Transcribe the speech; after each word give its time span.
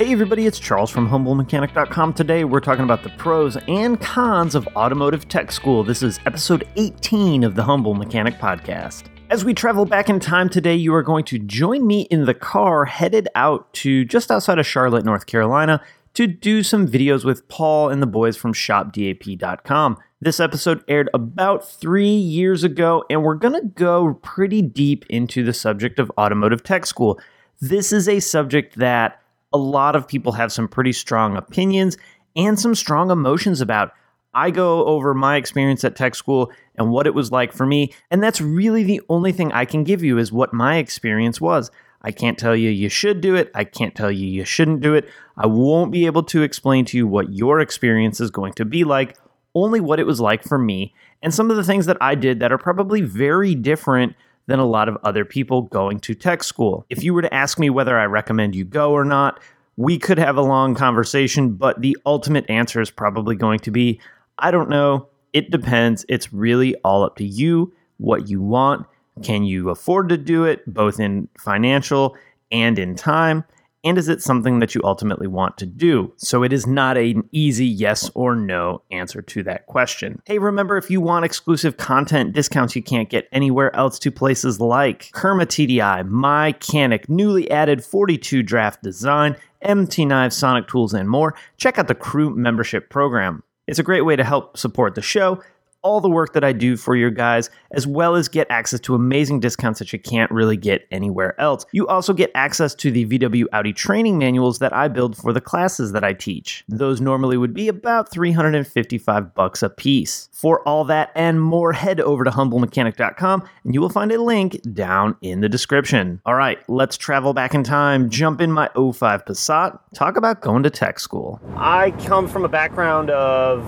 Hey 0.00 0.12
everybody, 0.12 0.46
it's 0.46 0.58
Charles 0.58 0.90
from 0.90 1.10
HumbleMechanic.com. 1.10 2.14
Today 2.14 2.44
we're 2.44 2.60
talking 2.60 2.84
about 2.84 3.02
the 3.02 3.10
pros 3.18 3.58
and 3.68 4.00
cons 4.00 4.54
of 4.54 4.66
automotive 4.68 5.28
tech 5.28 5.52
school. 5.52 5.84
This 5.84 6.02
is 6.02 6.18
episode 6.24 6.66
18 6.76 7.44
of 7.44 7.54
the 7.54 7.62
Humble 7.62 7.92
Mechanic 7.92 8.38
Podcast. 8.38 9.08
As 9.28 9.44
we 9.44 9.52
travel 9.52 9.84
back 9.84 10.08
in 10.08 10.18
time 10.18 10.48
today, 10.48 10.74
you 10.74 10.94
are 10.94 11.02
going 11.02 11.26
to 11.26 11.38
join 11.38 11.86
me 11.86 12.06
in 12.10 12.24
the 12.24 12.32
car 12.32 12.86
headed 12.86 13.28
out 13.34 13.70
to 13.74 14.06
just 14.06 14.30
outside 14.30 14.58
of 14.58 14.66
Charlotte, 14.66 15.04
North 15.04 15.26
Carolina 15.26 15.82
to 16.14 16.26
do 16.26 16.62
some 16.62 16.88
videos 16.88 17.22
with 17.22 17.46
Paul 17.48 17.90
and 17.90 18.00
the 18.00 18.06
boys 18.06 18.38
from 18.38 18.54
ShopDAP.com. 18.54 19.98
This 20.18 20.40
episode 20.40 20.82
aired 20.88 21.10
about 21.12 21.68
three 21.68 22.08
years 22.08 22.64
ago, 22.64 23.04
and 23.10 23.22
we're 23.22 23.34
going 23.34 23.52
to 23.52 23.68
go 23.74 24.14
pretty 24.22 24.62
deep 24.62 25.04
into 25.10 25.44
the 25.44 25.52
subject 25.52 25.98
of 25.98 26.10
automotive 26.16 26.64
tech 26.64 26.86
school. 26.86 27.20
This 27.60 27.92
is 27.92 28.08
a 28.08 28.20
subject 28.20 28.76
that 28.76 29.19
a 29.52 29.58
lot 29.58 29.96
of 29.96 30.08
people 30.08 30.32
have 30.32 30.52
some 30.52 30.68
pretty 30.68 30.92
strong 30.92 31.36
opinions 31.36 31.96
and 32.36 32.58
some 32.58 32.74
strong 32.74 33.10
emotions 33.10 33.60
about. 33.60 33.92
I 34.32 34.50
go 34.50 34.84
over 34.84 35.12
my 35.12 35.36
experience 35.36 35.82
at 35.84 35.96
tech 35.96 36.14
school 36.14 36.52
and 36.76 36.90
what 36.90 37.06
it 37.06 37.14
was 37.14 37.32
like 37.32 37.52
for 37.52 37.66
me, 37.66 37.92
and 38.10 38.22
that's 38.22 38.40
really 38.40 38.84
the 38.84 39.00
only 39.08 39.32
thing 39.32 39.50
I 39.52 39.64
can 39.64 39.82
give 39.82 40.04
you 40.04 40.18
is 40.18 40.30
what 40.30 40.52
my 40.52 40.76
experience 40.76 41.40
was. 41.40 41.70
I 42.02 42.12
can't 42.12 42.38
tell 42.38 42.54
you 42.56 42.70
you 42.70 42.88
should 42.88 43.20
do 43.20 43.34
it. 43.34 43.50
I 43.54 43.64
can't 43.64 43.94
tell 43.94 44.10
you 44.10 44.26
you 44.26 44.44
shouldn't 44.44 44.80
do 44.80 44.94
it. 44.94 45.08
I 45.36 45.46
won't 45.46 45.92
be 45.92 46.06
able 46.06 46.22
to 46.24 46.42
explain 46.42 46.84
to 46.86 46.96
you 46.96 47.06
what 47.06 47.32
your 47.32 47.60
experience 47.60 48.20
is 48.20 48.30
going 48.30 48.52
to 48.54 48.64
be 48.64 48.84
like, 48.84 49.18
only 49.54 49.80
what 49.80 49.98
it 49.98 50.06
was 50.06 50.20
like 50.20 50.44
for 50.44 50.58
me, 50.58 50.94
and 51.22 51.34
some 51.34 51.50
of 51.50 51.56
the 51.56 51.64
things 51.64 51.86
that 51.86 51.98
I 52.00 52.14
did 52.14 52.38
that 52.40 52.52
are 52.52 52.58
probably 52.58 53.02
very 53.02 53.54
different 53.56 54.14
than 54.50 54.58
a 54.58 54.66
lot 54.66 54.88
of 54.88 54.98
other 55.04 55.24
people 55.24 55.62
going 55.62 56.00
to 56.00 56.14
tech 56.14 56.42
school. 56.42 56.84
If 56.90 57.04
you 57.04 57.14
were 57.14 57.22
to 57.22 57.32
ask 57.32 57.56
me 57.56 57.70
whether 57.70 57.96
I 57.96 58.06
recommend 58.06 58.56
you 58.56 58.64
go 58.64 58.92
or 58.92 59.04
not, 59.04 59.40
we 59.76 59.96
could 59.96 60.18
have 60.18 60.36
a 60.36 60.42
long 60.42 60.74
conversation, 60.74 61.54
but 61.54 61.80
the 61.80 61.96
ultimate 62.04 62.50
answer 62.50 62.80
is 62.80 62.90
probably 62.90 63.36
going 63.36 63.60
to 63.60 63.70
be 63.70 64.00
I 64.40 64.50
don't 64.50 64.68
know. 64.68 65.06
It 65.32 65.50
depends. 65.50 66.04
It's 66.08 66.32
really 66.32 66.74
all 66.76 67.04
up 67.04 67.16
to 67.16 67.24
you, 67.24 67.72
what 67.98 68.28
you 68.28 68.40
want. 68.40 68.86
Can 69.22 69.44
you 69.44 69.70
afford 69.70 70.08
to 70.08 70.16
do 70.16 70.44
it, 70.44 70.62
both 70.66 70.98
in 70.98 71.28
financial 71.38 72.16
and 72.50 72.78
in 72.78 72.96
time? 72.96 73.44
And 73.82 73.96
is 73.96 74.08
it 74.08 74.22
something 74.22 74.58
that 74.58 74.74
you 74.74 74.82
ultimately 74.84 75.26
want 75.26 75.56
to 75.58 75.66
do? 75.66 76.12
So 76.16 76.42
it 76.42 76.52
is 76.52 76.66
not 76.66 76.98
an 76.98 77.28
easy 77.32 77.66
yes 77.66 78.10
or 78.14 78.36
no 78.36 78.82
answer 78.90 79.22
to 79.22 79.42
that 79.44 79.66
question. 79.66 80.20
Hey, 80.26 80.38
remember 80.38 80.76
if 80.76 80.90
you 80.90 81.00
want 81.00 81.24
exclusive 81.24 81.78
content 81.78 82.34
discounts 82.34 82.76
you 82.76 82.82
can't 82.82 83.08
get 83.08 83.28
anywhere 83.32 83.74
else 83.74 83.98
to 84.00 84.10
places 84.10 84.60
like 84.60 85.10
Kerma 85.12 85.46
TDI, 85.46 86.08
MyCanic, 86.08 87.08
newly 87.08 87.50
added 87.50 87.82
42 87.82 88.42
draft 88.42 88.82
design, 88.82 89.36
MT 89.62 90.04
Knives, 90.04 90.36
Sonic 90.36 90.68
Tools, 90.68 90.92
and 90.92 91.08
more, 91.08 91.34
check 91.56 91.78
out 91.78 91.88
the 91.88 91.94
Crew 91.94 92.34
membership 92.34 92.90
program. 92.90 93.42
It's 93.66 93.78
a 93.78 93.84
great 93.84 94.02
way 94.02 94.16
to 94.16 94.24
help 94.24 94.58
support 94.58 94.94
the 94.94 95.02
show 95.02 95.42
all 95.82 96.00
the 96.00 96.10
work 96.10 96.32
that 96.34 96.44
I 96.44 96.52
do 96.52 96.76
for 96.76 96.94
your 96.94 97.10
guys, 97.10 97.50
as 97.72 97.86
well 97.86 98.16
as 98.16 98.28
get 98.28 98.46
access 98.50 98.80
to 98.80 98.94
amazing 98.94 99.40
discounts 99.40 99.78
that 99.78 99.92
you 99.92 99.98
can't 99.98 100.30
really 100.30 100.56
get 100.56 100.86
anywhere 100.90 101.40
else. 101.40 101.64
You 101.72 101.86
also 101.86 102.12
get 102.12 102.30
access 102.34 102.74
to 102.76 102.90
the 102.90 103.06
VW 103.06 103.44
Audi 103.52 103.72
training 103.72 104.18
manuals 104.18 104.58
that 104.58 104.72
I 104.72 104.88
build 104.88 105.16
for 105.16 105.32
the 105.32 105.40
classes 105.40 105.92
that 105.92 106.04
I 106.04 106.12
teach. 106.12 106.64
Those 106.68 107.00
normally 107.00 107.36
would 107.36 107.54
be 107.54 107.68
about 107.68 108.10
355 108.10 109.34
bucks 109.34 109.62
a 109.62 109.70
piece. 109.70 110.28
For 110.32 110.66
all 110.66 110.84
that 110.84 111.10
and 111.14 111.40
more, 111.40 111.72
head 111.72 112.00
over 112.00 112.24
to 112.24 112.30
humblemechanic.com 112.30 113.48
and 113.64 113.74
you 113.74 113.80
will 113.80 113.88
find 113.88 114.12
a 114.12 114.22
link 114.22 114.60
down 114.72 115.16
in 115.22 115.40
the 115.40 115.48
description. 115.48 116.20
All 116.26 116.34
right, 116.34 116.58
let's 116.68 116.96
travel 116.96 117.34
back 117.34 117.54
in 117.54 117.62
time, 117.62 118.10
jump 118.10 118.40
in 118.40 118.52
my 118.52 118.68
05 118.74 119.24
Passat, 119.24 119.78
talk 119.94 120.16
about 120.16 120.40
going 120.40 120.62
to 120.62 120.70
tech 120.70 120.98
school. 121.00 121.40
I 121.56 121.90
come 122.06 122.28
from 122.28 122.44
a 122.44 122.48
background 122.48 123.10
of 123.10 123.64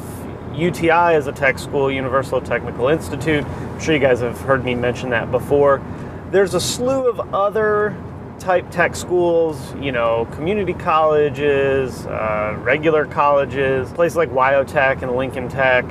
UTI 0.54 1.16
is 1.16 1.26
a 1.26 1.32
tech 1.32 1.58
school, 1.58 1.90
Universal 1.90 2.42
Technical 2.42 2.88
Institute. 2.88 3.44
I'm 3.44 3.80
sure 3.80 3.94
you 3.94 4.00
guys 4.00 4.20
have 4.20 4.38
heard 4.40 4.64
me 4.64 4.74
mention 4.74 5.10
that 5.10 5.30
before. 5.30 5.82
There's 6.30 6.54
a 6.54 6.60
slew 6.60 7.08
of 7.08 7.34
other 7.34 7.96
type 8.38 8.70
tech 8.70 8.94
schools, 8.96 9.74
you 9.80 9.92
know, 9.92 10.26
community 10.32 10.74
colleges, 10.74 12.06
uh, 12.06 12.56
regular 12.60 13.06
colleges, 13.06 13.90
places 13.92 14.16
like 14.16 14.30
WyoTech 14.30 15.02
and 15.02 15.16
Lincoln 15.16 15.48
Tech. 15.48 15.84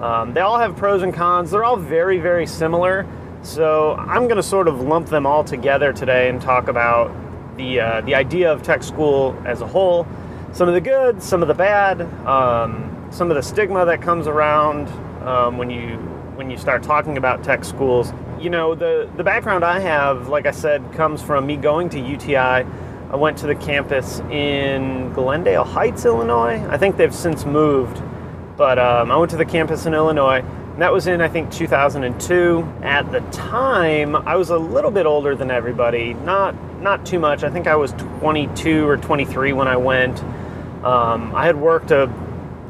Um, 0.00 0.34
they 0.34 0.40
all 0.40 0.58
have 0.58 0.76
pros 0.76 1.02
and 1.02 1.14
cons. 1.14 1.50
They're 1.50 1.64
all 1.64 1.76
very, 1.76 2.18
very 2.18 2.46
similar. 2.46 3.06
So 3.42 3.94
I'm 3.94 4.24
going 4.24 4.36
to 4.36 4.42
sort 4.42 4.68
of 4.68 4.80
lump 4.80 5.08
them 5.08 5.26
all 5.26 5.44
together 5.44 5.92
today 5.92 6.28
and 6.28 6.40
talk 6.40 6.68
about 6.68 7.12
the 7.56 7.80
uh, 7.80 8.00
the 8.02 8.14
idea 8.14 8.50
of 8.52 8.62
tech 8.62 8.82
school 8.82 9.40
as 9.44 9.60
a 9.60 9.66
whole, 9.66 10.06
some 10.52 10.68
of 10.68 10.74
the 10.74 10.80
good, 10.80 11.22
some 11.22 11.42
of 11.42 11.48
the 11.48 11.54
bad. 11.54 12.02
Um, 12.26 12.91
some 13.12 13.30
of 13.30 13.36
the 13.36 13.42
stigma 13.42 13.84
that 13.84 14.00
comes 14.00 14.26
around 14.26 14.88
um, 15.26 15.58
when 15.58 15.70
you 15.70 15.96
when 16.34 16.50
you 16.50 16.56
start 16.56 16.82
talking 16.82 17.18
about 17.18 17.44
tech 17.44 17.64
schools. 17.64 18.12
You 18.40 18.50
know, 18.50 18.74
the 18.74 19.08
the 19.16 19.22
background 19.22 19.64
I 19.64 19.78
have, 19.80 20.28
like 20.28 20.46
I 20.46 20.50
said, 20.50 20.92
comes 20.94 21.22
from 21.22 21.46
me 21.46 21.56
going 21.56 21.90
to 21.90 22.00
UTI. 22.00 22.36
I 22.36 23.16
went 23.16 23.36
to 23.38 23.46
the 23.46 23.54
campus 23.54 24.20
in 24.30 25.12
Glendale 25.12 25.64
Heights, 25.64 26.06
Illinois. 26.06 26.66
I 26.70 26.78
think 26.78 26.96
they've 26.96 27.14
since 27.14 27.44
moved, 27.44 28.02
but 28.56 28.78
um, 28.78 29.10
I 29.10 29.16
went 29.16 29.30
to 29.32 29.36
the 29.36 29.44
campus 29.44 29.84
in 29.84 29.92
Illinois. 29.92 30.42
And 30.72 30.80
that 30.80 30.90
was 30.90 31.06
in, 31.06 31.20
I 31.20 31.28
think, 31.28 31.52
2002. 31.52 32.66
At 32.80 33.12
the 33.12 33.20
time, 33.30 34.16
I 34.16 34.36
was 34.36 34.48
a 34.48 34.56
little 34.56 34.90
bit 34.90 35.04
older 35.04 35.36
than 35.36 35.50
everybody. 35.50 36.14
Not 36.14 36.54
not 36.80 37.04
too 37.04 37.18
much. 37.18 37.44
I 37.44 37.50
think 37.50 37.66
I 37.66 37.76
was 37.76 37.92
22 38.20 38.88
or 38.88 38.96
23 38.96 39.52
when 39.52 39.68
I 39.68 39.76
went. 39.76 40.18
Um, 40.82 41.32
I 41.34 41.44
had 41.44 41.56
worked 41.56 41.90
a 41.90 42.10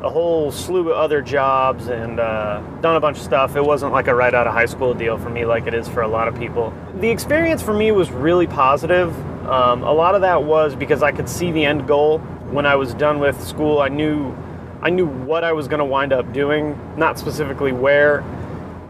a 0.03 0.11
whole 0.11 0.51
slew 0.51 0.91
of 0.91 0.97
other 0.97 1.23
jobs 1.23 1.87
and 1.87 2.19
uh, 2.19 2.61
done 2.81 2.97
a 2.97 3.01
bunch 3.01 3.19
of 3.19 3.23
stuff. 3.23 3.55
It 3.55 3.65
wasn't 3.65 3.93
like 3.93 4.09
a 4.09 4.15
right 4.15 4.35
out 4.35 4.49
of 4.49 4.53
high 4.53 4.67
school 4.67 4.95
deal 4.95 5.17
for 5.17 5.31
me, 5.31 5.45
like 5.45 5.67
it 5.67 5.75
is 5.75 5.89
for 5.89 6.03
a 6.03 6.09
lot 6.09 6.27
of 6.27 6.37
people. 6.37 6.73
The 6.97 7.09
experience 7.09 7.63
for 7.63 7.73
me 7.73 7.93
was 7.93 8.11
really 8.11 8.49
positive. 8.49 9.17
Um, 9.47 9.83
a 9.85 9.93
lot 9.93 10.15
of 10.15 10.23
that 10.23 10.43
was 10.43 10.75
because 10.75 11.03
I 11.03 11.13
could 11.13 11.29
see 11.29 11.53
the 11.53 11.65
end 11.65 11.87
goal 11.87 12.19
when 12.51 12.67
I 12.67 12.75
was 12.75 12.95
done 12.95 13.21
with 13.21 13.41
school. 13.43 13.81
I 13.81 13.89
knew 13.89 14.35
I 14.83 14.91
knew 14.91 15.07
what 15.07 15.45
I 15.45 15.53
was 15.53 15.69
going 15.69 15.79
to 15.79 15.85
wind 15.85 16.13
up 16.13 16.33
doing, 16.33 16.77
not 16.97 17.17
specifically 17.17 17.71
where 17.71 18.25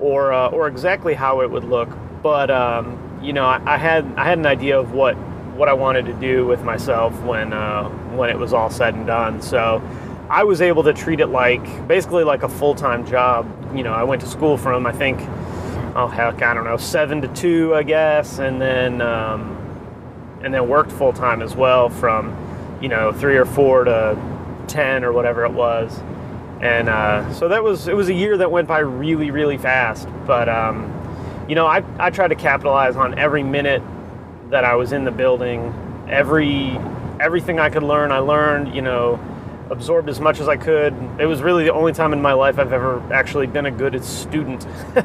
or 0.00 0.33
uh, 0.33 0.49
or 0.49 0.67
exactly 0.67 1.12
how 1.12 1.43
it 1.43 1.50
would 1.50 1.65
look, 1.65 1.91
but 2.23 2.50
um, 2.50 2.99
you 3.23 3.34
know, 3.34 3.44
I, 3.44 3.61
I, 3.67 3.77
had 3.77 4.06
I 4.17 4.25
had 4.25 4.39
an 4.39 4.47
idea 4.47 4.79
of 4.79 4.93
what 4.93 5.15
what 5.55 5.69
I 5.69 5.75
wanted 5.75 6.06
to 6.06 6.15
do 6.15 6.47
with 6.47 6.62
myself 6.62 7.19
when 7.23 7.53
uh, 7.53 7.91
when 8.17 8.31
it 8.31 8.39
was 8.39 8.55
all 8.55 8.71
said 8.71 8.94
and 8.94 9.06
done. 9.06 9.43
So 9.43 9.83
I 10.32 10.44
was 10.44 10.62
able 10.62 10.82
to 10.84 10.94
treat 10.94 11.20
it 11.20 11.26
like 11.26 11.87
basically 11.87 12.25
like 12.25 12.43
a 12.43 12.48
full 12.48 12.75
time 12.75 13.06
job. 13.06 13.47
You 13.76 13.82
know, 13.82 13.93
I 13.93 14.03
went 14.03 14.22
to 14.22 14.26
school 14.26 14.56
from 14.56 14.87
I 14.87 14.93
think, 14.93 15.20
oh 15.94 16.09
heck, 16.10 16.41
I 16.41 16.54
don't 16.54 16.65
know, 16.65 16.78
seven 16.78 17.20
to 17.20 17.28
two, 17.28 17.75
I 17.75 17.82
guess, 17.82 18.38
and 18.38 18.59
then 18.59 19.03
um, 19.03 19.59
and 20.43 20.54
then 20.54 20.70
worked 20.70 20.91
full 20.91 21.12
time 21.12 21.43
as 21.43 21.54
well 21.54 21.91
from 21.91 22.34
you 22.81 22.88
know 22.88 23.12
three 23.12 23.37
or 23.37 23.44
four 23.44 23.84
to 23.84 24.19
ten 24.69 25.04
or 25.04 25.12
whatever 25.12 25.44
it 25.44 25.53
was. 25.53 26.00
And 26.62 26.88
uh, 26.88 27.31
so 27.34 27.49
that 27.49 27.62
was 27.62 27.87
it 27.87 27.94
was 27.94 28.09
a 28.09 28.14
year 28.14 28.38
that 28.38 28.50
went 28.50 28.66
by 28.66 28.78
really 28.78 29.31
really 29.31 29.59
fast. 29.59 30.09
But 30.26 30.49
um, 30.49 30.91
you 31.47 31.54
know, 31.54 31.66
I 31.66 31.84
I 31.99 32.09
tried 32.09 32.28
to 32.28 32.37
capitalize 32.37 32.97
on 32.97 33.19
every 33.19 33.43
minute 33.43 33.82
that 34.49 34.64
I 34.64 34.76
was 34.76 34.93
in 34.93 35.04
the 35.04 35.10
building, 35.10 35.75
every 36.09 36.78
everything 37.20 37.59
I 37.59 37.69
could 37.69 37.82
learn. 37.82 38.10
I 38.12 38.20
learned, 38.20 38.75
you 38.75 38.81
know 38.81 39.20
absorbed 39.72 40.10
as 40.10 40.21
much 40.21 40.38
as 40.38 40.49
I 40.49 40.56
could. 40.56 40.94
It 41.19 41.27
was 41.27 41.43
really 41.43 41.65
the 41.65 41.72
only 41.72 41.93
time 41.93 42.12
in 42.12 42.21
my 42.21 42.34
life 42.34 42.59
I've 42.59 42.72
ever 42.72 43.03
actually 43.12 43.47
been 43.47 43.66
a 43.66 43.71
good 43.71 44.05
student. 44.05 44.66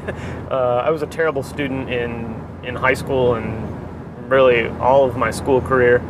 uh, 0.50 0.82
I 0.84 0.90
was 0.90 1.02
a 1.02 1.06
terrible 1.06 1.42
student 1.42 1.90
in 1.90 2.46
in 2.62 2.76
high 2.76 2.94
school 2.94 3.34
and 3.34 4.30
really 4.30 4.68
all 4.78 5.08
of 5.08 5.16
my 5.16 5.30
school 5.30 5.60
career. 5.62 6.02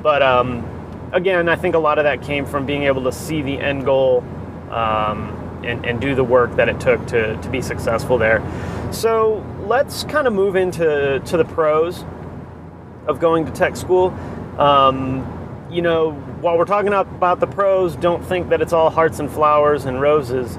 But 0.00 0.22
um, 0.22 0.64
again, 1.12 1.48
I 1.48 1.56
think 1.56 1.74
a 1.74 1.78
lot 1.78 1.98
of 1.98 2.04
that 2.04 2.22
came 2.22 2.46
from 2.46 2.66
being 2.66 2.84
able 2.84 3.02
to 3.04 3.12
see 3.12 3.42
the 3.42 3.58
end 3.58 3.84
goal 3.84 4.22
um, 4.70 5.60
and, 5.64 5.84
and, 5.84 6.00
do 6.00 6.14
the 6.14 6.22
work 6.22 6.54
that 6.56 6.68
it 6.68 6.78
took 6.78 7.04
to, 7.06 7.36
to 7.40 7.48
be 7.48 7.62
successful 7.62 8.18
there. 8.18 8.42
So 8.92 9.44
let's 9.66 10.04
kind 10.04 10.26
of 10.26 10.32
move 10.32 10.56
into 10.56 11.20
to 11.24 11.36
the 11.36 11.44
pros 11.44 12.04
of 13.08 13.18
going 13.18 13.46
to 13.46 13.52
tech 13.52 13.76
school. 13.76 14.10
Um, 14.58 15.68
you 15.70 15.82
know, 15.82 16.12
while 16.44 16.58
we're 16.58 16.66
talking 16.66 16.92
about 16.92 17.40
the 17.40 17.46
pros, 17.46 17.96
don't 17.96 18.22
think 18.22 18.50
that 18.50 18.60
it's 18.60 18.74
all 18.74 18.90
hearts 18.90 19.18
and 19.18 19.30
flowers 19.30 19.86
and 19.86 19.98
roses. 19.98 20.58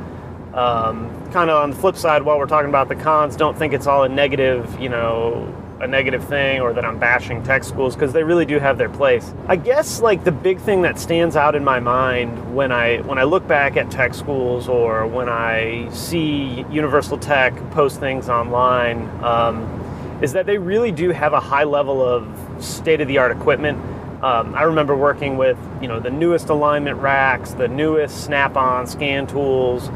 Um, 0.55 1.11
kind 1.31 1.51
of 1.51 1.61
on 1.61 1.69
the 1.69 1.75
flip 1.75 1.95
side, 1.95 2.23
while 2.23 2.39
we're 2.39 2.47
talking 2.47 2.69
about 2.69 2.87
the 2.87 2.95
cons, 2.95 3.35
don't 3.35 3.55
think 3.55 3.71
it's 3.71 3.85
all 3.85 4.03
a 4.03 4.09
negative, 4.09 4.81
you 4.81 4.89
know, 4.89 5.53
a 5.81 5.85
negative 5.85 6.27
thing 6.27 6.59
or 6.59 6.73
that 6.73 6.83
I'm 6.83 6.97
bashing 6.97 7.43
tech 7.43 7.63
schools 7.63 7.93
because 7.93 8.13
they 8.13 8.23
really 8.23 8.47
do 8.47 8.57
have 8.57 8.79
their 8.79 8.89
place. 8.89 9.31
I 9.47 9.57
guess 9.57 10.01
like 10.01 10.23
the 10.23 10.31
big 10.31 10.59
thing 10.59 10.81
that 10.81 10.97
stands 10.97 11.35
out 11.35 11.53
in 11.53 11.63
my 11.63 11.79
mind 11.79 12.55
when 12.55 12.71
I 12.71 13.01
when 13.01 13.19
I 13.19 13.23
look 13.23 13.47
back 13.47 13.77
at 13.77 13.91
tech 13.91 14.15
schools 14.15 14.67
or 14.67 15.05
when 15.05 15.29
I 15.29 15.87
see 15.91 16.65
Universal 16.71 17.19
Tech 17.19 17.53
post 17.71 17.99
things 17.99 18.27
online 18.27 19.07
um, 19.23 20.19
is 20.23 20.33
that 20.33 20.47
they 20.47 20.57
really 20.57 20.91
do 20.91 21.11
have 21.11 21.33
a 21.33 21.39
high 21.39 21.65
level 21.65 22.01
of 22.01 22.27
state 22.59 23.01
of 23.01 23.07
the 23.07 23.19
art 23.19 23.31
equipment 23.31 23.77
Um, 24.25 24.55
I 24.55 24.63
remember 24.63 24.95
working 24.95 25.37
with 25.37 25.55
you 25.83 25.87
know 25.87 25.99
the 25.99 26.09
newest 26.09 26.49
alignment 26.49 26.97
racks, 26.97 27.51
the 27.53 27.67
newest 27.67 28.23
Snap-on 28.23 28.87
scan 28.87 29.27
tools. 29.27 29.87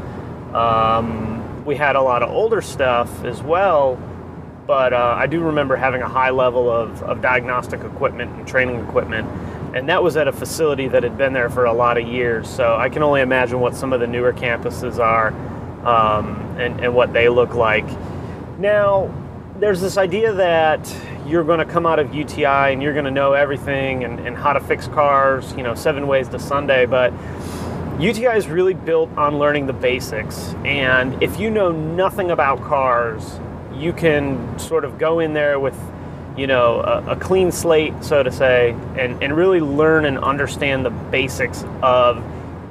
Um, 0.54 1.64
we 1.64 1.74
had 1.74 1.96
a 1.96 2.00
lot 2.00 2.22
of 2.22 2.30
older 2.30 2.62
stuff 2.62 3.24
as 3.24 3.42
well, 3.42 3.98
but 4.68 4.92
uh, 4.92 5.16
I 5.18 5.26
do 5.26 5.40
remember 5.40 5.74
having 5.74 6.00
a 6.02 6.08
high 6.08 6.30
level 6.30 6.70
of, 6.70 7.02
of 7.02 7.20
diagnostic 7.20 7.80
equipment 7.80 8.30
and 8.36 8.46
training 8.46 8.78
equipment, 8.78 9.28
and 9.74 9.88
that 9.88 10.00
was 10.00 10.16
at 10.16 10.28
a 10.28 10.32
facility 10.32 10.86
that 10.86 11.02
had 11.02 11.18
been 11.18 11.32
there 11.32 11.50
for 11.50 11.64
a 11.64 11.72
lot 11.72 11.98
of 11.98 12.06
years. 12.06 12.48
So 12.48 12.76
I 12.76 12.88
can 12.88 13.02
only 13.02 13.22
imagine 13.22 13.58
what 13.58 13.74
some 13.74 13.92
of 13.92 13.98
the 13.98 14.06
newer 14.06 14.32
campuses 14.32 15.00
are 15.00 15.32
um, 15.84 16.36
and, 16.56 16.80
and 16.80 16.94
what 16.94 17.12
they 17.12 17.28
look 17.28 17.54
like. 17.54 17.86
Now, 18.60 19.12
there's 19.58 19.80
this 19.80 19.98
idea 19.98 20.32
that 20.34 20.86
you're 21.26 21.44
going 21.44 21.58
to 21.58 21.64
come 21.64 21.86
out 21.86 21.98
of 21.98 22.14
UTI 22.14 22.72
and 22.72 22.82
you're 22.82 22.92
going 22.92 23.04
to 23.04 23.10
know 23.10 23.32
everything 23.32 24.04
and, 24.04 24.20
and 24.20 24.36
how 24.36 24.52
to 24.52 24.60
fix 24.60 24.86
cars, 24.88 25.52
you 25.52 25.62
know, 25.62 25.74
seven 25.74 26.06
ways 26.06 26.28
to 26.28 26.38
Sunday. 26.38 26.86
But 26.86 27.12
UTI 28.00 28.36
is 28.36 28.48
really 28.48 28.74
built 28.74 29.10
on 29.16 29.38
learning 29.38 29.66
the 29.66 29.72
basics. 29.72 30.54
And 30.64 31.22
if 31.22 31.38
you 31.38 31.50
know 31.50 31.70
nothing 31.70 32.30
about 32.30 32.62
cars, 32.62 33.38
you 33.74 33.92
can 33.92 34.58
sort 34.58 34.84
of 34.84 34.98
go 34.98 35.20
in 35.20 35.34
there 35.34 35.60
with, 35.60 35.78
you 36.36 36.46
know, 36.46 36.80
a, 36.80 37.12
a 37.12 37.16
clean 37.16 37.52
slate, 37.52 37.92
so 38.02 38.22
to 38.22 38.32
say, 38.32 38.70
and, 38.96 39.22
and 39.22 39.36
really 39.36 39.60
learn 39.60 40.06
and 40.06 40.18
understand 40.18 40.84
the 40.84 40.90
basics 40.90 41.64
of 41.82 42.24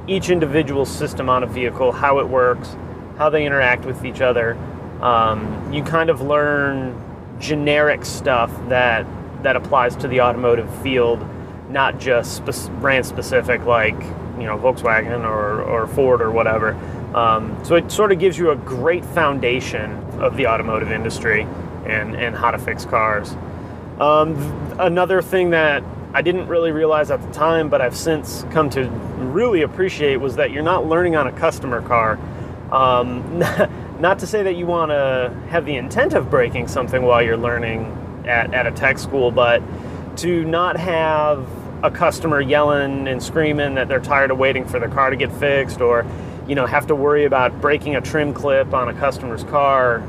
each 0.07 0.29
individual 0.29 0.85
system 0.85 1.29
on 1.29 1.43
a 1.43 1.47
vehicle, 1.47 1.91
how 1.91 2.19
it 2.19 2.27
works, 2.27 2.75
how 3.17 3.29
they 3.29 3.45
interact 3.45 3.85
with 3.85 4.03
each 4.05 4.21
other. 4.21 4.57
Um, 5.01 5.71
you 5.71 5.83
kind 5.83 6.09
of 6.09 6.21
learn 6.21 7.08
generic 7.39 8.05
stuff 8.05 8.51
that 8.69 9.05
that 9.43 9.55
applies 9.55 9.95
to 9.95 10.07
the 10.07 10.21
automotive 10.21 10.69
field, 10.81 11.25
not 11.69 11.99
just 11.99 12.45
spe- 12.45 12.71
brand 12.81 13.05
specific 13.05 13.65
like 13.65 13.99
you 14.37 14.45
know 14.45 14.57
Volkswagen 14.57 15.23
or, 15.25 15.61
or 15.61 15.87
Ford 15.87 16.21
or 16.21 16.31
whatever. 16.31 16.73
Um, 17.13 17.57
so 17.63 17.75
it 17.75 17.91
sort 17.91 18.11
of 18.11 18.19
gives 18.19 18.37
you 18.37 18.51
a 18.51 18.55
great 18.55 19.03
foundation 19.03 19.91
of 20.19 20.37
the 20.37 20.47
automotive 20.47 20.91
industry 20.91 21.47
and, 21.85 22.15
and 22.15 22.35
how 22.35 22.51
to 22.51 22.57
fix 22.57 22.85
cars. 22.85 23.35
Um, 23.99 24.35
another 24.79 25.21
thing 25.21 25.49
that 25.49 25.83
I 26.13 26.21
didn't 26.21 26.47
really 26.47 26.71
realize 26.71 27.11
at 27.11 27.21
the 27.21 27.31
time, 27.31 27.69
but 27.69 27.81
I've 27.81 27.95
since 27.95 28.45
come 28.51 28.69
to 28.71 28.87
really 29.17 29.63
appreciate 29.63 30.17
was 30.17 30.35
that 30.35 30.51
you're 30.51 30.63
not 30.63 30.87
learning 30.87 31.15
on 31.15 31.27
a 31.27 31.31
customer 31.31 31.81
car. 31.81 32.19
Um, 32.71 33.43
not 33.99 34.19
to 34.19 34.27
say 34.27 34.43
that 34.43 34.55
you 34.55 34.65
want 34.65 34.91
to 34.91 35.33
have 35.49 35.65
the 35.65 35.75
intent 35.75 36.13
of 36.13 36.29
breaking 36.29 36.67
something 36.67 37.03
while 37.03 37.21
you're 37.21 37.37
learning 37.37 38.23
at, 38.25 38.53
at 38.53 38.65
a 38.65 38.71
tech 38.71 38.97
school, 38.97 39.31
but 39.31 39.61
to 40.17 40.45
not 40.45 40.77
have 40.77 41.47
a 41.83 41.91
customer 41.91 42.41
yelling 42.41 43.07
and 43.07 43.21
screaming 43.21 43.75
that 43.75 43.87
they're 43.87 43.99
tired 43.99 44.31
of 44.31 44.37
waiting 44.37 44.65
for 44.65 44.79
their 44.79 44.89
car 44.89 45.09
to 45.09 45.15
get 45.15 45.31
fixed 45.33 45.81
or 45.81 46.05
you 46.47 46.55
know 46.55 46.65
have 46.65 46.87
to 46.87 46.95
worry 46.95 47.25
about 47.25 47.61
breaking 47.61 47.95
a 47.95 48.01
trim 48.01 48.33
clip 48.33 48.73
on 48.73 48.89
a 48.89 48.93
customer's 48.93 49.45
car 49.45 49.99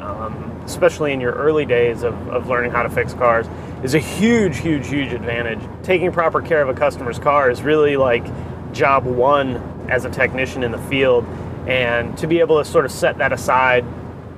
um, 0.00 0.62
especially 0.64 1.12
in 1.12 1.20
your 1.20 1.32
early 1.32 1.64
days 1.64 2.02
of, 2.02 2.14
of 2.28 2.48
learning 2.48 2.72
how 2.72 2.82
to 2.82 2.90
fix 2.90 3.14
cars 3.14 3.46
is 3.84 3.94
a 3.94 4.00
huge 4.00 4.58
huge 4.58 4.88
huge 4.88 5.12
advantage. 5.12 5.60
Taking 5.84 6.10
proper 6.10 6.40
care 6.40 6.62
of 6.62 6.68
a 6.68 6.74
customer's 6.74 7.18
car 7.18 7.50
is 7.50 7.62
really 7.62 7.96
like 7.96 8.24
job 8.72 9.04
one 9.04 9.56
as 9.88 10.04
a 10.04 10.10
technician 10.10 10.62
in 10.64 10.72
the 10.72 10.78
field 10.78 11.24
and 11.66 12.16
to 12.18 12.26
be 12.26 12.40
able 12.40 12.62
to 12.62 12.68
sort 12.68 12.84
of 12.84 12.90
set 12.90 13.18
that 13.18 13.32
aside 13.32 13.84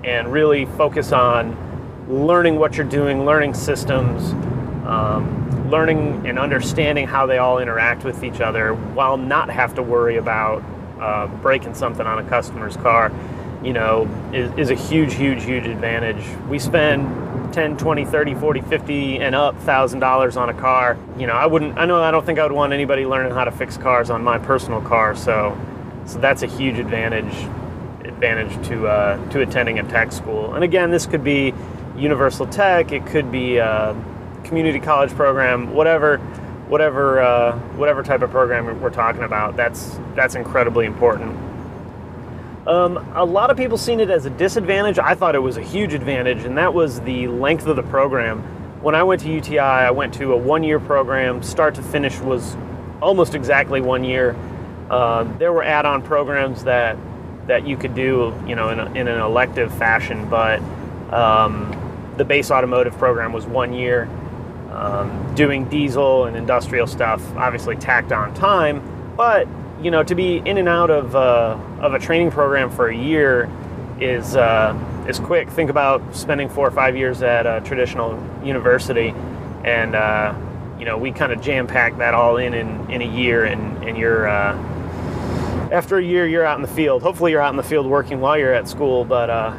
and 0.04 0.32
really 0.32 0.66
focus 0.66 1.12
on 1.12 1.56
learning 2.08 2.58
what 2.58 2.76
you're 2.76 2.86
doing, 2.86 3.24
learning 3.24 3.54
systems, 3.54 4.32
um, 4.86 5.70
learning 5.70 6.26
and 6.26 6.38
understanding 6.38 7.06
how 7.06 7.26
they 7.26 7.38
all 7.38 7.58
interact 7.58 8.04
with 8.04 8.22
each 8.22 8.40
other 8.40 8.74
while 8.74 9.16
not 9.16 9.48
have 9.48 9.74
to 9.74 9.82
worry 9.82 10.16
about 10.16 10.62
uh, 11.00 11.26
breaking 11.42 11.74
something 11.74 12.06
on 12.06 12.18
a 12.18 12.28
customer's 12.28 12.76
car, 12.76 13.10
you 13.62 13.72
know, 13.72 14.08
is, 14.32 14.52
is 14.58 14.70
a 14.70 14.74
huge, 14.74 15.14
huge, 15.14 15.42
huge 15.42 15.64
advantage. 15.64 16.24
We 16.48 16.58
spend 16.58 17.52
10, 17.54 17.76
20, 17.78 18.04
30, 18.04 18.34
40, 18.34 18.60
50 18.62 19.18
and 19.20 19.34
up 19.34 19.58
thousand 19.60 20.00
dollars 20.00 20.36
on 20.36 20.50
a 20.50 20.54
car. 20.54 20.98
You 21.18 21.26
know, 21.26 21.32
I 21.32 21.46
wouldn't, 21.46 21.78
I 21.78 21.86
know, 21.86 22.02
I 22.02 22.10
don't 22.10 22.26
think 22.26 22.38
I 22.38 22.42
would 22.42 22.52
want 22.52 22.72
anybody 22.72 23.06
learning 23.06 23.32
how 23.32 23.44
to 23.44 23.52
fix 23.52 23.76
cars 23.76 24.10
on 24.10 24.22
my 24.22 24.38
personal 24.38 24.82
car. 24.82 25.16
So 25.16 25.56
so 26.06 26.18
that's 26.18 26.42
a 26.42 26.46
huge 26.46 26.78
advantage 26.78 27.34
advantage 28.04 28.66
to 28.68 28.86
uh, 28.86 29.30
to 29.30 29.40
attending 29.40 29.78
a 29.78 29.82
tech 29.84 30.12
school. 30.12 30.54
And 30.54 30.64
again, 30.64 30.90
this 30.90 31.06
could 31.06 31.24
be 31.24 31.54
universal 31.96 32.46
tech, 32.46 32.92
it 32.92 33.06
could 33.06 33.30
be 33.30 33.58
a 33.58 33.96
community 34.44 34.80
college 34.80 35.10
program, 35.12 35.74
whatever 35.74 36.18
whatever 36.68 37.20
uh, 37.20 37.58
whatever 37.76 38.02
type 38.02 38.22
of 38.22 38.30
program 38.30 38.80
we're 38.80 38.90
talking 38.90 39.22
about. 39.22 39.56
That's 39.56 39.98
that's 40.14 40.34
incredibly 40.34 40.86
important. 40.86 41.36
Um, 42.66 42.96
a 43.14 43.24
lot 43.24 43.50
of 43.50 43.58
people 43.58 43.76
seen 43.76 44.00
it 44.00 44.08
as 44.08 44.24
a 44.24 44.30
disadvantage. 44.30 44.98
I 44.98 45.14
thought 45.14 45.34
it 45.34 45.40
was 45.40 45.58
a 45.58 45.62
huge 45.62 45.92
advantage, 45.92 46.44
and 46.44 46.56
that 46.56 46.72
was 46.72 47.00
the 47.02 47.28
length 47.28 47.66
of 47.66 47.76
the 47.76 47.82
program. 47.82 48.42
When 48.80 48.94
I 48.94 49.02
went 49.02 49.20
to 49.22 49.30
UTI, 49.30 49.58
I 49.58 49.90
went 49.90 50.14
to 50.14 50.32
a 50.32 50.36
one-year 50.36 50.80
program. 50.80 51.42
Start 51.42 51.74
to 51.74 51.82
finish 51.82 52.18
was 52.20 52.56
almost 53.02 53.34
exactly 53.34 53.82
one 53.82 54.02
year 54.02 54.34
uh, 54.94 55.24
there 55.38 55.52
were 55.52 55.64
add-on 55.64 56.02
programs 56.02 56.62
that 56.64 56.96
that 57.48 57.66
you 57.66 57.76
could 57.76 57.94
do, 57.94 58.32
you 58.46 58.54
know, 58.54 58.70
in, 58.70 58.78
a, 58.80 58.86
in 58.92 59.06
an 59.06 59.20
elective 59.20 59.76
fashion, 59.76 60.30
but 60.30 60.60
um, 61.12 61.76
the 62.16 62.24
base 62.24 62.50
automotive 62.50 62.96
program 62.96 63.32
was 63.32 63.44
one 63.44 63.72
year. 63.72 64.08
Um, 64.70 65.34
doing 65.34 65.68
diesel 65.68 66.24
and 66.24 66.36
industrial 66.36 66.86
stuff, 66.86 67.20
obviously 67.36 67.76
tacked 67.76 68.12
on 68.12 68.34
time, 68.34 68.82
but 69.16 69.46
you 69.80 69.90
know, 69.90 70.02
to 70.02 70.14
be 70.14 70.38
in 70.38 70.58
and 70.58 70.68
out 70.68 70.90
of 70.90 71.14
uh, 71.14 71.58
of 71.80 71.94
a 71.94 71.98
training 71.98 72.30
program 72.30 72.70
for 72.70 72.88
a 72.88 72.96
year 72.96 73.48
is 74.00 74.36
uh, 74.36 74.76
is 75.08 75.18
quick. 75.18 75.48
Think 75.50 75.70
about 75.70 76.16
spending 76.16 76.48
four 76.48 76.66
or 76.66 76.72
five 76.72 76.96
years 76.96 77.22
at 77.22 77.46
a 77.46 77.60
traditional 77.64 78.20
university, 78.44 79.14
and 79.64 79.94
uh, 79.94 80.34
you 80.78 80.84
know, 80.84 80.98
we 80.98 81.12
kind 81.12 81.32
of 81.32 81.40
jam 81.40 81.66
pack 81.66 81.98
that 81.98 82.14
all 82.14 82.36
in, 82.36 82.54
in 82.54 82.90
in 82.90 83.02
a 83.02 83.16
year, 83.16 83.44
and 83.44 83.84
and 83.84 83.96
you're 83.96 84.26
uh, 84.26 84.54
after 85.72 85.98
a 85.98 86.04
year, 86.04 86.26
you're 86.26 86.44
out 86.44 86.56
in 86.56 86.62
the 86.62 86.68
field. 86.68 87.02
Hopefully, 87.02 87.32
you're 87.32 87.40
out 87.40 87.52
in 87.52 87.56
the 87.56 87.62
field 87.62 87.86
working 87.86 88.20
while 88.20 88.38
you're 88.38 88.54
at 88.54 88.68
school. 88.68 89.04
But 89.04 89.30
uh, 89.30 89.56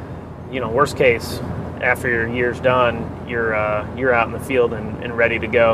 you 0.51 0.59
know, 0.59 0.69
worst 0.69 0.97
case, 0.97 1.39
after 1.81 2.09
your 2.09 2.27
year's 2.27 2.59
done, 2.59 3.27
you're 3.27 3.55
uh, 3.55 3.87
you're 3.95 4.13
out 4.13 4.27
in 4.27 4.33
the 4.33 4.39
field 4.39 4.73
and, 4.73 5.03
and 5.03 5.17
ready 5.17 5.39
to 5.39 5.47
go. 5.47 5.73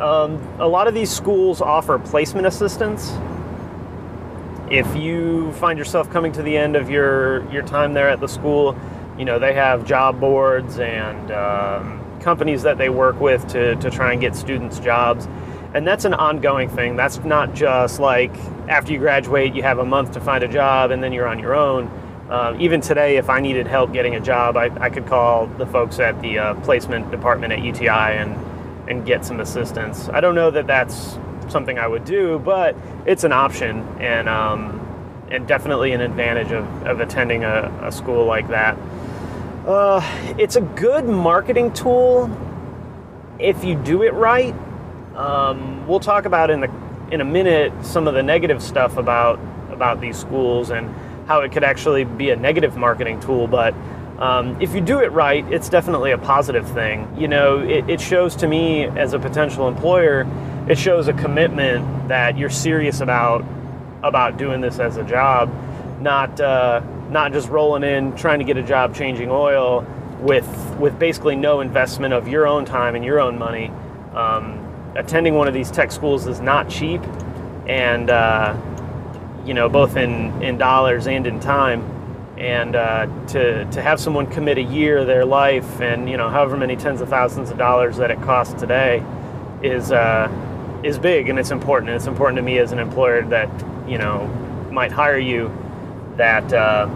Um, 0.00 0.36
a 0.58 0.66
lot 0.66 0.88
of 0.88 0.94
these 0.94 1.10
schools 1.10 1.60
offer 1.60 1.98
placement 1.98 2.46
assistance. 2.46 3.12
If 4.70 4.96
you 4.96 5.52
find 5.54 5.78
yourself 5.78 6.10
coming 6.10 6.32
to 6.32 6.42
the 6.42 6.56
end 6.56 6.76
of 6.76 6.88
your 6.88 7.50
your 7.52 7.62
time 7.62 7.94
there 7.94 8.08
at 8.08 8.20
the 8.20 8.28
school, 8.28 8.76
you 9.18 9.24
know 9.24 9.38
they 9.38 9.52
have 9.54 9.84
job 9.84 10.20
boards 10.20 10.78
and 10.78 11.30
um, 11.30 12.00
companies 12.20 12.62
that 12.62 12.78
they 12.78 12.88
work 12.88 13.20
with 13.20 13.46
to, 13.48 13.76
to 13.76 13.90
try 13.90 14.12
and 14.12 14.20
get 14.20 14.36
students 14.36 14.78
jobs 14.78 15.26
and 15.74 15.86
that's 15.86 16.04
an 16.04 16.14
ongoing 16.14 16.68
thing. 16.68 16.96
That's 16.96 17.18
not 17.18 17.54
just 17.54 18.00
like 18.00 18.34
after 18.68 18.92
you 18.92 18.98
graduate, 18.98 19.54
you 19.54 19.62
have 19.62 19.78
a 19.78 19.84
month 19.84 20.12
to 20.12 20.20
find 20.20 20.42
a 20.42 20.48
job 20.48 20.90
and 20.90 21.02
then 21.02 21.12
you're 21.12 21.28
on 21.28 21.38
your 21.38 21.54
own. 21.54 21.86
Uh, 22.28 22.56
even 22.60 22.80
today, 22.80 23.16
if 23.16 23.28
I 23.28 23.40
needed 23.40 23.66
help 23.66 23.92
getting 23.92 24.14
a 24.14 24.20
job, 24.20 24.56
I, 24.56 24.66
I 24.80 24.90
could 24.90 25.06
call 25.06 25.46
the 25.46 25.66
folks 25.66 25.98
at 25.98 26.20
the 26.22 26.38
uh, 26.38 26.54
placement 26.62 27.10
department 27.10 27.52
at 27.52 27.60
UTI 27.62 27.88
and, 27.88 28.36
and 28.88 29.04
get 29.04 29.24
some 29.24 29.40
assistance. 29.40 30.08
I 30.08 30.20
don't 30.20 30.34
know 30.34 30.50
that 30.50 30.66
that's 30.66 31.18
something 31.48 31.78
I 31.78 31.86
would 31.86 32.04
do, 32.04 32.38
but 32.40 32.76
it's 33.06 33.24
an 33.24 33.32
option 33.32 33.80
and, 34.00 34.28
um, 34.28 34.76
and 35.30 35.46
definitely 35.46 35.92
an 35.92 36.00
advantage 36.00 36.52
of, 36.52 36.64
of 36.86 37.00
attending 37.00 37.44
a, 37.44 37.72
a 37.82 37.92
school 37.92 38.26
like 38.26 38.48
that. 38.48 38.76
Uh, 39.66 40.00
it's 40.38 40.56
a 40.56 40.60
good 40.60 41.06
marketing 41.06 41.72
tool 41.72 42.30
if 43.38 43.62
you 43.64 43.74
do 43.74 44.02
it 44.02 44.12
right 44.14 44.54
um, 45.16 45.86
we'll 45.86 46.00
talk 46.00 46.24
about 46.24 46.50
in 46.50 46.60
the 46.60 46.70
in 47.10 47.20
a 47.20 47.24
minute 47.24 47.72
some 47.84 48.06
of 48.06 48.14
the 48.14 48.22
negative 48.22 48.62
stuff 48.62 48.96
about 48.96 49.38
about 49.70 50.00
these 50.00 50.16
schools 50.16 50.70
and 50.70 50.94
how 51.26 51.40
it 51.40 51.52
could 51.52 51.64
actually 51.64 52.04
be 52.04 52.30
a 52.30 52.36
negative 52.36 52.76
marketing 52.76 53.20
tool, 53.20 53.46
but 53.46 53.74
um, 54.18 54.60
if 54.60 54.74
you 54.74 54.82
do 54.82 54.98
it 54.98 55.10
right, 55.12 55.50
it's 55.50 55.70
definitely 55.70 56.10
a 56.10 56.18
positive 56.18 56.68
thing. 56.68 57.08
You 57.18 57.26
know, 57.26 57.60
it, 57.60 57.88
it, 57.88 58.00
shows 58.02 58.36
to 58.36 58.46
me 58.46 58.84
as 58.84 59.14
a 59.14 59.18
potential 59.18 59.66
employer, 59.66 60.26
it 60.68 60.76
shows 60.76 61.08
a 61.08 61.14
commitment 61.14 62.08
that 62.08 62.36
you're 62.36 62.50
serious 62.50 63.00
about 63.00 63.44
about 64.02 64.36
doing 64.36 64.60
this 64.60 64.78
as 64.78 64.98
a 64.98 65.04
job, 65.04 65.50
not 66.02 66.38
uh, 66.38 66.82
not 67.08 67.32
just 67.32 67.48
rolling 67.48 67.82
in 67.82 68.14
trying 68.14 68.40
to 68.40 68.44
get 68.44 68.58
a 68.58 68.62
job 68.62 68.94
changing 68.94 69.30
oil 69.30 69.86
with 70.20 70.46
with 70.78 70.98
basically 70.98 71.34
no 71.34 71.60
investment 71.60 72.12
of 72.12 72.28
your 72.28 72.46
own 72.46 72.66
time 72.66 72.94
and 72.94 73.04
your 73.04 73.20
own 73.20 73.38
money. 73.38 73.72
Um, 74.14 74.69
attending 74.96 75.34
one 75.34 75.48
of 75.48 75.54
these 75.54 75.70
tech 75.70 75.92
schools 75.92 76.26
is 76.26 76.40
not 76.40 76.68
cheap, 76.68 77.02
and 77.66 78.10
uh, 78.10 78.56
you 79.44 79.54
know 79.54 79.68
both 79.68 79.96
in 79.96 80.42
in 80.42 80.58
dollars 80.58 81.06
and 81.06 81.26
in 81.26 81.40
time. 81.40 81.96
And 82.38 82.74
uh, 82.74 83.06
to 83.28 83.64
to 83.70 83.82
have 83.82 84.00
someone 84.00 84.26
commit 84.26 84.56
a 84.56 84.62
year 84.62 84.98
of 84.98 85.06
their 85.06 85.26
life, 85.26 85.80
and 85.80 86.08
you 86.08 86.16
know 86.16 86.30
however 86.30 86.56
many 86.56 86.76
tens 86.76 87.00
of 87.00 87.08
thousands 87.08 87.50
of 87.50 87.58
dollars 87.58 87.98
that 87.98 88.10
it 88.10 88.20
costs 88.22 88.58
today, 88.58 89.04
is 89.62 89.92
uh, 89.92 90.30
is 90.82 90.98
big 90.98 91.28
and 91.28 91.38
it's 91.38 91.50
important. 91.50 91.90
And 91.90 91.96
it's 91.96 92.06
important 92.06 92.36
to 92.36 92.42
me 92.42 92.58
as 92.58 92.72
an 92.72 92.78
employer 92.78 93.22
that 93.26 93.48
you 93.88 93.98
know 93.98 94.26
might 94.70 94.92
hire 94.92 95.18
you 95.18 95.52
that 96.16 96.52
uh, 96.52 96.88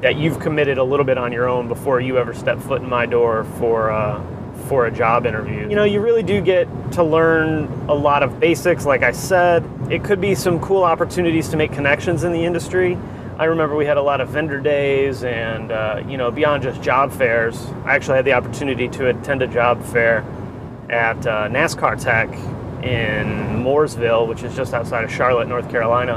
that 0.00 0.16
you've 0.16 0.40
committed 0.40 0.78
a 0.78 0.84
little 0.84 1.06
bit 1.06 1.18
on 1.18 1.32
your 1.32 1.48
own 1.48 1.68
before 1.68 2.00
you 2.00 2.18
ever 2.18 2.34
step 2.34 2.58
foot 2.60 2.82
in 2.82 2.88
my 2.88 3.06
door 3.06 3.44
for 3.58 3.90
uh, 3.90 4.20
for 4.64 4.86
a 4.86 4.90
job 4.90 5.26
interview. 5.26 5.68
You 5.68 5.76
know, 5.76 5.84
you 5.84 6.00
really 6.00 6.22
do 6.22 6.40
get 6.40 6.68
to 6.92 7.02
learn 7.02 7.64
a 7.88 7.94
lot 7.94 8.22
of 8.22 8.40
basics. 8.40 8.84
Like 8.84 9.02
I 9.02 9.12
said, 9.12 9.64
it 9.90 10.04
could 10.04 10.20
be 10.20 10.34
some 10.34 10.60
cool 10.60 10.82
opportunities 10.82 11.48
to 11.50 11.56
make 11.56 11.72
connections 11.72 12.24
in 12.24 12.32
the 12.32 12.44
industry. 12.44 12.98
I 13.36 13.44
remember 13.46 13.74
we 13.74 13.84
had 13.84 13.96
a 13.96 14.02
lot 14.02 14.20
of 14.20 14.28
vendor 14.28 14.60
days, 14.60 15.24
and 15.24 15.72
uh, 15.72 16.02
you 16.08 16.16
know, 16.16 16.30
beyond 16.30 16.62
just 16.62 16.80
job 16.80 17.12
fairs, 17.12 17.66
I 17.84 17.94
actually 17.94 18.16
had 18.16 18.24
the 18.24 18.32
opportunity 18.32 18.88
to 18.90 19.08
attend 19.08 19.42
a 19.42 19.48
job 19.48 19.82
fair 19.82 20.24
at 20.88 21.26
uh, 21.26 21.48
NASCAR 21.48 22.00
Tech 22.00 22.28
in 22.84 23.62
Mooresville, 23.64 24.28
which 24.28 24.44
is 24.44 24.54
just 24.54 24.72
outside 24.72 25.02
of 25.02 25.12
Charlotte, 25.12 25.48
North 25.48 25.68
Carolina. 25.68 26.16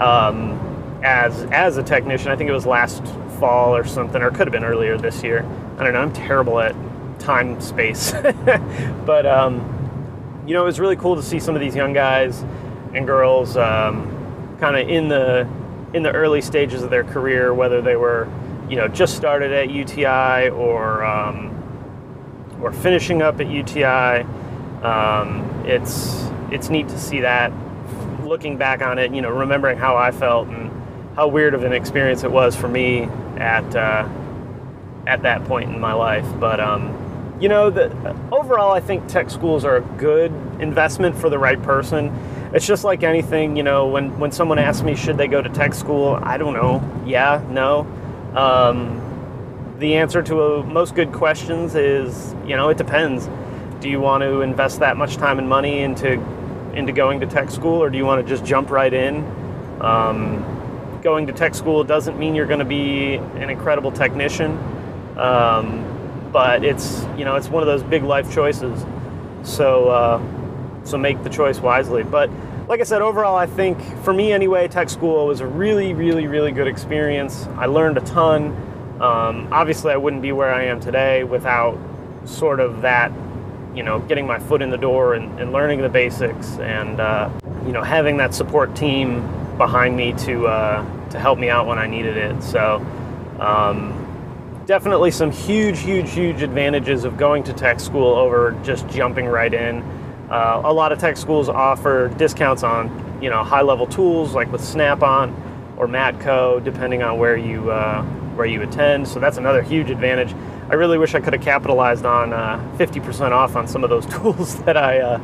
Um, 0.00 0.58
as 1.04 1.44
as 1.52 1.76
a 1.76 1.82
technician, 1.82 2.32
I 2.32 2.36
think 2.36 2.50
it 2.50 2.54
was 2.54 2.66
last 2.66 3.04
fall 3.38 3.76
or 3.76 3.84
something, 3.84 4.20
or 4.20 4.30
could 4.30 4.48
have 4.48 4.52
been 4.52 4.64
earlier 4.64 4.98
this 4.98 5.22
year. 5.22 5.46
I 5.78 5.84
don't 5.84 5.92
know. 5.92 6.00
I'm 6.00 6.12
terrible 6.12 6.58
at 6.58 6.74
time 7.18 7.60
space, 7.60 8.12
but 9.06 9.26
um, 9.26 10.44
you 10.46 10.54
know, 10.54 10.62
it 10.62 10.66
was 10.66 10.80
really 10.80 10.96
cool 10.96 11.16
to 11.16 11.22
see 11.22 11.38
some 11.38 11.54
of 11.54 11.60
these 11.60 11.76
young 11.76 11.92
guys 11.92 12.42
and 12.94 13.06
girls 13.06 13.56
um, 13.56 14.56
kind 14.58 14.76
of 14.76 14.88
in 14.88 15.08
the 15.08 15.46
in 15.94 16.02
the 16.02 16.12
early 16.12 16.40
stages 16.40 16.82
of 16.82 16.90
their 16.90 17.04
career, 17.04 17.54
whether 17.54 17.80
they 17.80 17.96
were, 17.96 18.28
you 18.68 18.76
know, 18.76 18.88
just 18.88 19.16
started 19.16 19.52
at 19.52 19.70
UTI 19.70 20.50
or 20.50 21.04
um, 21.04 21.54
or 22.62 22.72
finishing 22.72 23.22
up 23.22 23.40
at 23.40 23.48
UTI. 23.48 24.22
Um, 24.82 25.64
it's 25.66 26.28
it's 26.50 26.68
neat 26.68 26.88
to 26.88 26.98
see 26.98 27.20
that. 27.20 27.52
Looking 28.22 28.58
back 28.58 28.82
on 28.82 28.98
it, 28.98 29.14
you 29.14 29.22
know, 29.22 29.30
remembering 29.30 29.78
how 29.78 29.96
I 29.96 30.10
felt 30.10 30.48
and 30.48 30.70
how 31.14 31.28
weird 31.28 31.54
of 31.54 31.64
an 31.64 31.72
experience 31.72 32.24
it 32.24 32.30
was 32.30 32.54
for 32.54 32.68
me 32.68 33.04
at 33.36 33.74
uh, 33.74 34.08
at 35.06 35.22
that 35.22 35.44
point 35.44 35.70
in 35.70 35.80
my 35.80 35.92
life. 35.92 36.26
But 36.38 36.60
um, 36.60 36.97
you 37.40 37.48
know, 37.48 37.70
the, 37.70 37.86
overall, 38.32 38.72
I 38.72 38.80
think 38.80 39.06
tech 39.08 39.30
schools 39.30 39.64
are 39.64 39.76
a 39.76 39.80
good 39.80 40.32
investment 40.60 41.16
for 41.16 41.30
the 41.30 41.38
right 41.38 41.62
person 41.62 42.12
it's 42.52 42.66
just 42.66 42.84
like 42.84 43.02
anything, 43.02 43.56
you 43.56 43.62
know, 43.62 43.88
when, 43.88 44.18
when 44.18 44.32
someone 44.32 44.58
asks 44.58 44.82
me, 44.82 44.94
should 44.94 45.18
they 45.18 45.28
go 45.28 45.42
to 45.42 45.48
tech 45.50 45.74
school? 45.74 46.18
I 46.22 46.38
don't 46.38 46.54
know. 46.54 46.82
Yeah, 47.04 47.44
no. 47.50 47.80
Um, 48.34 49.76
the 49.78 49.96
answer 49.96 50.22
to 50.22 50.42
a, 50.42 50.64
most 50.64 50.94
good 50.94 51.12
questions 51.12 51.74
is, 51.74 52.34
you 52.46 52.56
know, 52.56 52.70
it 52.70 52.78
depends. 52.78 53.28
Do 53.80 53.88
you 53.88 54.00
want 54.00 54.22
to 54.22 54.40
invest 54.40 54.80
that 54.80 54.96
much 54.96 55.16
time 55.16 55.38
and 55.38 55.48
money 55.48 55.80
into 55.80 56.20
into 56.74 56.92
going 56.92 57.20
to 57.20 57.26
tech 57.26 57.50
school, 57.50 57.82
or 57.82 57.90
do 57.90 57.98
you 57.98 58.04
want 58.04 58.24
to 58.24 58.28
just 58.28 58.44
jump 58.44 58.70
right 58.70 58.92
in? 58.92 59.24
Um, 59.80 61.00
going 61.02 61.26
to 61.26 61.32
tech 61.32 61.54
school 61.54 61.82
doesn't 61.82 62.18
mean 62.18 62.34
you're 62.34 62.46
going 62.46 62.58
to 62.58 62.64
be 62.64 63.14
an 63.14 63.50
incredible 63.50 63.90
technician, 63.90 64.52
um, 65.16 65.84
but 66.38 66.62
it's 66.62 67.04
you 67.16 67.24
know 67.24 67.34
it's 67.34 67.48
one 67.48 67.64
of 67.64 67.66
those 67.66 67.82
big 67.82 68.04
life 68.04 68.32
choices. 68.32 68.86
So 69.42 69.88
uh, 69.88 70.22
so 70.84 70.96
make 70.96 71.20
the 71.24 71.28
choice 71.28 71.58
wisely. 71.58 72.04
But 72.04 72.30
like 72.68 72.78
I 72.78 72.84
said, 72.84 73.02
overall, 73.02 73.34
I 73.34 73.46
think 73.46 73.76
for 74.04 74.12
me 74.12 74.32
anyway, 74.32 74.68
tech 74.68 74.88
school 74.88 75.26
was 75.26 75.40
a 75.40 75.48
really, 75.48 75.94
really, 75.94 76.28
really 76.28 76.52
good 76.52 76.68
experience. 76.68 77.48
I 77.56 77.66
learned 77.66 77.98
a 77.98 78.02
ton. 78.02 78.52
Um, 79.00 79.48
obviously, 79.50 79.92
I 79.92 79.96
wouldn't 79.96 80.22
be 80.22 80.30
where 80.30 80.54
I 80.54 80.66
am 80.66 80.78
today 80.78 81.24
without 81.24 81.76
sort 82.24 82.60
of 82.60 82.82
that, 82.82 83.10
you 83.74 83.82
know, 83.82 83.98
getting 83.98 84.24
my 84.24 84.38
foot 84.38 84.62
in 84.62 84.70
the 84.70 84.78
door 84.78 85.14
and, 85.14 85.40
and 85.40 85.50
learning 85.50 85.80
the 85.80 85.88
basics 85.88 86.56
and, 86.60 87.00
uh, 87.00 87.28
you 87.66 87.72
know, 87.72 87.82
having 87.82 88.16
that 88.18 88.32
support 88.32 88.76
team 88.76 89.22
behind 89.56 89.96
me 89.96 90.12
to, 90.18 90.46
uh, 90.46 91.08
to 91.10 91.18
help 91.18 91.36
me 91.40 91.50
out 91.50 91.66
when 91.66 91.80
I 91.80 91.88
needed 91.88 92.16
it. 92.16 92.40
So, 92.44 92.76
um, 93.40 93.97
definitely 94.68 95.10
some 95.10 95.30
huge, 95.30 95.78
huge, 95.80 96.10
huge 96.10 96.42
advantages 96.42 97.04
of 97.04 97.16
going 97.16 97.42
to 97.42 97.54
tech 97.54 97.80
school 97.80 98.14
over 98.14 98.52
just 98.62 98.86
jumping 98.88 99.24
right 99.24 99.54
in. 99.54 99.80
Uh, 100.30 100.60
a 100.62 100.72
lot 100.72 100.92
of 100.92 100.98
tech 100.98 101.16
schools 101.16 101.48
offer 101.48 102.08
discounts 102.18 102.62
on 102.62 103.18
you 103.22 103.30
know 103.30 103.42
high 103.42 103.62
level 103.62 103.86
tools 103.86 104.34
like 104.34 104.52
with 104.52 104.62
Snap-on 104.62 105.74
or 105.78 105.88
Matco, 105.88 106.62
depending 106.62 107.02
on 107.02 107.16
where 107.16 107.34
you 107.34 107.70
uh, 107.70 108.02
where 108.36 108.46
you 108.46 108.60
attend. 108.60 109.08
So 109.08 109.18
that's 109.18 109.38
another 109.38 109.62
huge 109.62 109.88
advantage. 109.88 110.34
I 110.68 110.74
really 110.74 110.98
wish 110.98 111.14
I 111.14 111.20
could 111.20 111.32
have 111.32 111.42
capitalized 111.42 112.04
on 112.04 112.34
uh, 112.34 112.58
50% 112.76 113.30
off 113.32 113.56
on 113.56 113.66
some 113.66 113.82
of 113.82 113.88
those 113.88 114.04
tools 114.16 114.62
that 114.64 114.76
I 114.76 115.00
uh, 115.00 115.20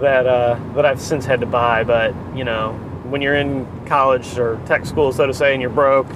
that 0.00 0.26
uh, 0.26 0.58
that 0.72 0.86
I've 0.86 1.02
since 1.02 1.26
had 1.26 1.40
to 1.40 1.46
buy. 1.46 1.84
But 1.84 2.14
you 2.34 2.44
know, 2.44 2.72
when 3.10 3.20
you're 3.20 3.36
in 3.36 3.66
college 3.84 4.38
or 4.38 4.58
tech 4.64 4.86
school, 4.86 5.12
so 5.12 5.26
to 5.26 5.34
say, 5.34 5.52
and 5.52 5.60
you're 5.60 5.70
broke, 5.70 6.08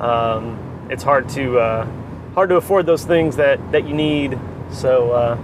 um, 0.00 0.65
it's 0.90 1.02
hard 1.02 1.28
to 1.30 1.58
uh, 1.58 1.86
hard 2.34 2.48
to 2.50 2.56
afford 2.56 2.86
those 2.86 3.04
things 3.04 3.36
that 3.36 3.60
that 3.72 3.86
you 3.86 3.94
need. 3.94 4.38
So 4.70 5.38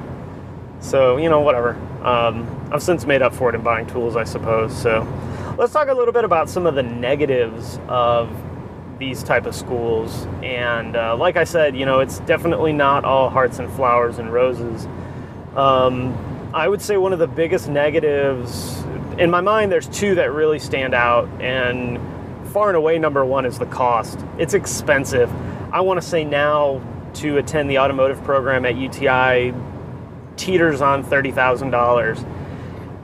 so 0.81 1.17
you 1.17 1.29
know, 1.29 1.41
whatever. 1.41 1.75
Um, 2.03 2.71
I've 2.73 2.83
since 2.83 3.07
made 3.07 3.23
up 3.23 3.33
for 3.35 3.49
it 3.49 3.55
in 3.55 3.63
buying 3.63 3.87
tools, 3.87 4.17
I 4.17 4.25
suppose. 4.25 4.77
So 4.77 5.07
let's 5.57 5.73
talk 5.73 5.89
a 5.89 5.95
little 5.95 6.13
bit 6.13 6.25
about 6.25 6.51
some 6.51 6.67
of 6.67 6.75
the 6.75 6.83
negatives 6.83 7.79
of 7.89 8.29
these 8.99 9.23
type 9.23 9.47
of 9.47 9.55
schools. 9.55 10.27
And 10.43 10.97
uh, 10.97 11.17
like 11.17 11.37
I 11.37 11.45
said, 11.45 11.77
you 11.77 11.87
know, 11.87 12.01
it's 12.01 12.19
definitely 12.21 12.73
not 12.73 13.05
all 13.05 13.31
hearts 13.31 13.59
and 13.59 13.71
flowers 13.73 14.19
and 14.19 14.33
roses. 14.33 14.87
Um, 15.55 16.17
I 16.53 16.69
would 16.69 16.83
say 16.83 16.97
one 16.97 17.13
of 17.13 17.19
the 17.19 17.27
biggest 17.29 17.69
negatives 17.69 18.83
in 19.19 19.31
my 19.31 19.41
mind, 19.41 19.71
there's 19.71 19.89
two 19.89 20.15
that 20.17 20.33
really 20.33 20.59
stand 20.59 20.95
out, 20.95 21.29
and 21.41 21.99
far 22.53 22.69
and 22.69 22.77
away, 22.77 22.99
number 22.99 23.25
one 23.25 23.47
is 23.47 23.59
the 23.59 23.67
cost. 23.67 24.19
It's 24.39 24.53
expensive. 24.53 25.33
I 25.73 25.81
want 25.81 26.01
to 26.01 26.07
say 26.07 26.23
now 26.23 26.83
to 27.15 27.39
attend 27.39 27.71
the 27.71 27.79
automotive 27.79 28.23
program 28.25 28.67
at 28.67 28.77
UTI 28.77 29.55
teeters 30.37 30.83
on 30.83 31.03
$30,000. 31.03 32.29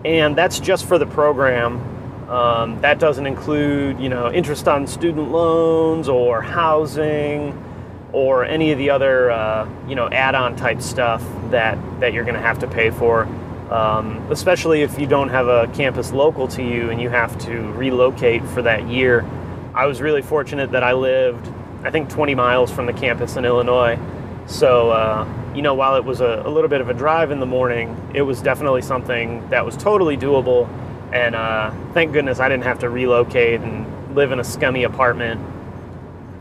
And 0.05 0.37
that's 0.37 0.61
just 0.61 0.87
for 0.87 0.99
the 0.99 1.07
program. 1.07 1.81
Um, 2.29 2.79
that 2.83 2.99
doesn't 2.99 3.27
include, 3.27 3.99
you 3.99 4.11
know, 4.11 4.31
interest 4.31 4.69
on 4.69 4.87
student 4.87 5.31
loans 5.31 6.11
or 6.11 6.43
housing 6.43 7.65
or 8.13 8.45
any 8.45 8.73
of 8.73 8.79
the 8.79 8.91
other, 8.91 9.31
uh, 9.31 9.67
you 9.89 9.95
know, 9.95 10.11
add-on 10.11 10.57
type 10.57 10.83
stuff 10.83 11.25
that, 11.51 11.79
that 12.01 12.13
you're 12.13 12.25
going 12.25 12.35
to 12.35 12.41
have 12.41 12.59
to 12.59 12.69
pay 12.69 12.91
for. 12.91 13.27
Um, 13.71 14.27
especially 14.31 14.81
if 14.83 14.99
you 14.99 15.07
don't 15.07 15.29
have 15.29 15.47
a 15.47 15.69
campus 15.75 16.13
local 16.13 16.49
to 16.49 16.63
you 16.63 16.89
and 16.89 17.01
you 17.01 17.11
have 17.11 17.37
to 17.41 17.71
relocate 17.73 18.43
for 18.45 18.63
that 18.63 18.89
year. 18.89 19.27
I 19.75 19.87
was 19.87 20.01
really 20.01 20.23
fortunate 20.23 20.73
that 20.73 20.83
I 20.83 20.95
lived, 20.95 21.47
I 21.85 21.91
think, 21.91 22.09
20 22.09 22.35
miles 22.35 22.73
from 22.73 22.87
the 22.87 22.95
campus 22.95 23.37
in 23.37 23.45
Illinois. 23.45 23.99
So, 24.47 24.91
uh, 24.91 25.29
you 25.55 25.61
know, 25.61 25.75
while 25.75 25.97
it 25.97 26.05
was 26.05 26.21
a, 26.23 26.43
a, 26.47 26.49
little 26.51 26.71
bit 26.71 26.81
of 26.81 26.89
a 26.89 26.95
drive 26.95 27.31
in 27.31 27.41
the 27.41 27.47
morning, 27.47 27.95
it 28.15 28.23
was 28.23 28.41
definitely 28.41 28.81
something 28.81 29.47
that 29.51 29.65
was 29.67 29.77
totally 29.77 30.17
doable. 30.17 30.67
And 31.13 31.35
uh, 31.35 31.71
thank 31.93 32.13
goodness 32.13 32.41
I 32.41 32.49
didn't 32.49 32.65
have 32.65 32.79
to 32.79 32.89
relocate 32.89 33.61
and 33.61 34.15
live 34.15 34.33
in 34.33 34.41
a 34.41 34.45
scummy 34.45 34.85
apartment 34.85 35.41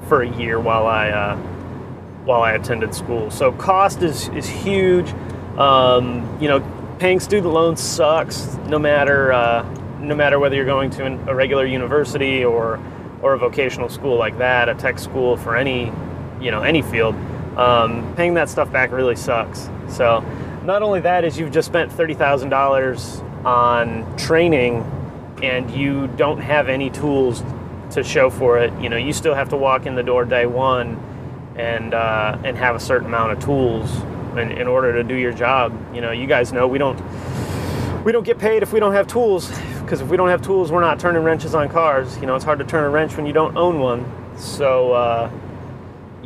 for 0.07 0.21
a 0.21 0.29
year 0.37 0.59
while 0.59 0.87
I 0.87 1.09
uh, 1.09 1.35
while 2.23 2.41
I 2.41 2.53
attended 2.53 2.95
school. 2.95 3.29
So 3.31 3.51
cost 3.51 4.01
is 4.01 4.29
is 4.29 4.47
huge. 4.47 5.13
Um, 5.57 6.37
you 6.39 6.47
know, 6.47 6.59
paying 6.99 7.19
student 7.19 7.53
loans 7.53 7.81
sucks. 7.81 8.55
No 8.67 8.79
matter 8.79 9.31
uh, 9.31 9.63
no 9.99 10.15
matter 10.15 10.39
whether 10.39 10.55
you're 10.55 10.65
going 10.65 10.89
to 10.91 11.05
a 11.29 11.35
regular 11.35 11.65
university 11.65 12.43
or 12.43 12.79
or 13.21 13.33
a 13.33 13.37
vocational 13.37 13.89
school 13.89 14.17
like 14.17 14.37
that, 14.37 14.69
a 14.69 14.75
tech 14.75 14.99
school 14.99 15.37
for 15.37 15.55
any 15.55 15.91
you 16.39 16.51
know 16.51 16.63
any 16.63 16.81
field 16.81 17.15
um, 17.57 18.13
paying 18.15 18.35
that 18.35 18.49
stuff 18.49 18.71
back 18.71 18.91
really 18.91 19.15
sucks. 19.15 19.69
So, 19.89 20.23
not 20.63 20.83
only 20.83 21.01
that 21.01 21.23
is 21.23 21.39
you've 21.39 21.51
just 21.51 21.67
spent 21.67 21.91
thirty 21.91 22.13
thousand 22.13 22.49
dollars 22.49 23.21
on 23.43 24.17
training, 24.17 24.83
and 25.41 25.69
you 25.71 26.07
don't 26.15 26.39
have 26.39 26.69
any 26.69 26.89
tools 26.89 27.43
to 27.91 28.03
show 28.03 28.29
for 28.29 28.59
it. 28.59 28.71
You 28.79 28.89
know, 28.89 28.97
you 28.97 29.13
still 29.13 29.33
have 29.33 29.49
to 29.49 29.57
walk 29.57 29.85
in 29.85 29.95
the 29.95 30.03
door 30.03 30.25
day 30.25 30.45
one, 30.45 30.99
and 31.55 31.93
uh, 31.93 32.37
and 32.43 32.57
have 32.57 32.75
a 32.75 32.79
certain 32.79 33.07
amount 33.07 33.31
of 33.31 33.43
tools 33.43 33.89
in, 34.39 34.51
in 34.51 34.67
order 34.67 34.93
to 34.93 35.03
do 35.03 35.15
your 35.15 35.33
job. 35.33 35.73
You 35.93 36.01
know, 36.01 36.11
you 36.11 36.27
guys 36.27 36.53
know 36.53 36.67
we 36.67 36.77
don't 36.77 36.99
we 38.03 38.11
don't 38.11 38.25
get 38.25 38.39
paid 38.39 38.63
if 38.63 38.71
we 38.71 38.79
don't 38.79 38.93
have 38.93 39.07
tools 39.07 39.51
because 39.81 40.01
if 40.01 40.09
we 40.09 40.17
don't 40.17 40.29
have 40.29 40.41
tools, 40.41 40.71
we're 40.71 40.81
not 40.81 40.99
turning 40.99 41.23
wrenches 41.23 41.55
on 41.55 41.69
cars. 41.69 42.17
You 42.17 42.25
know, 42.25 42.35
it's 42.35 42.45
hard 42.45 42.59
to 42.59 42.65
turn 42.65 42.83
a 42.83 42.89
wrench 42.89 43.15
when 43.17 43.25
you 43.25 43.33
don't 43.33 43.57
own 43.57 43.79
one. 43.79 44.11
So. 44.37 44.93
Uh, 44.93 45.31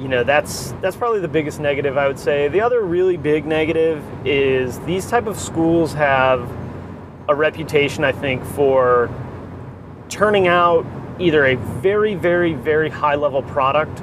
you 0.01 0.08
know 0.08 0.24
that's 0.24 0.72
that's 0.82 0.96
probably 0.96 1.20
the 1.20 1.27
biggest 1.27 1.60
negative 1.60 1.96
I 1.96 2.08
would 2.08 2.18
say. 2.18 2.48
The 2.48 2.62
other 2.62 2.82
really 2.82 3.18
big 3.18 3.46
negative 3.46 4.03
is 4.25 4.80
these 4.80 5.08
type 5.08 5.27
of 5.27 5.39
schools 5.39 5.94
have 5.94 6.50
a 7.30 7.36
reputation 7.36 8.03
I 8.03 8.12
think 8.12 8.44
for 8.44 9.10
turning 10.10 10.48
out 10.48 10.86
either 11.20 11.46
a 11.46 11.56
very 11.56 12.15
very 12.15 12.56
very 12.56 12.89
high 12.89 13.15
level 13.15 13.44
product 13.44 14.01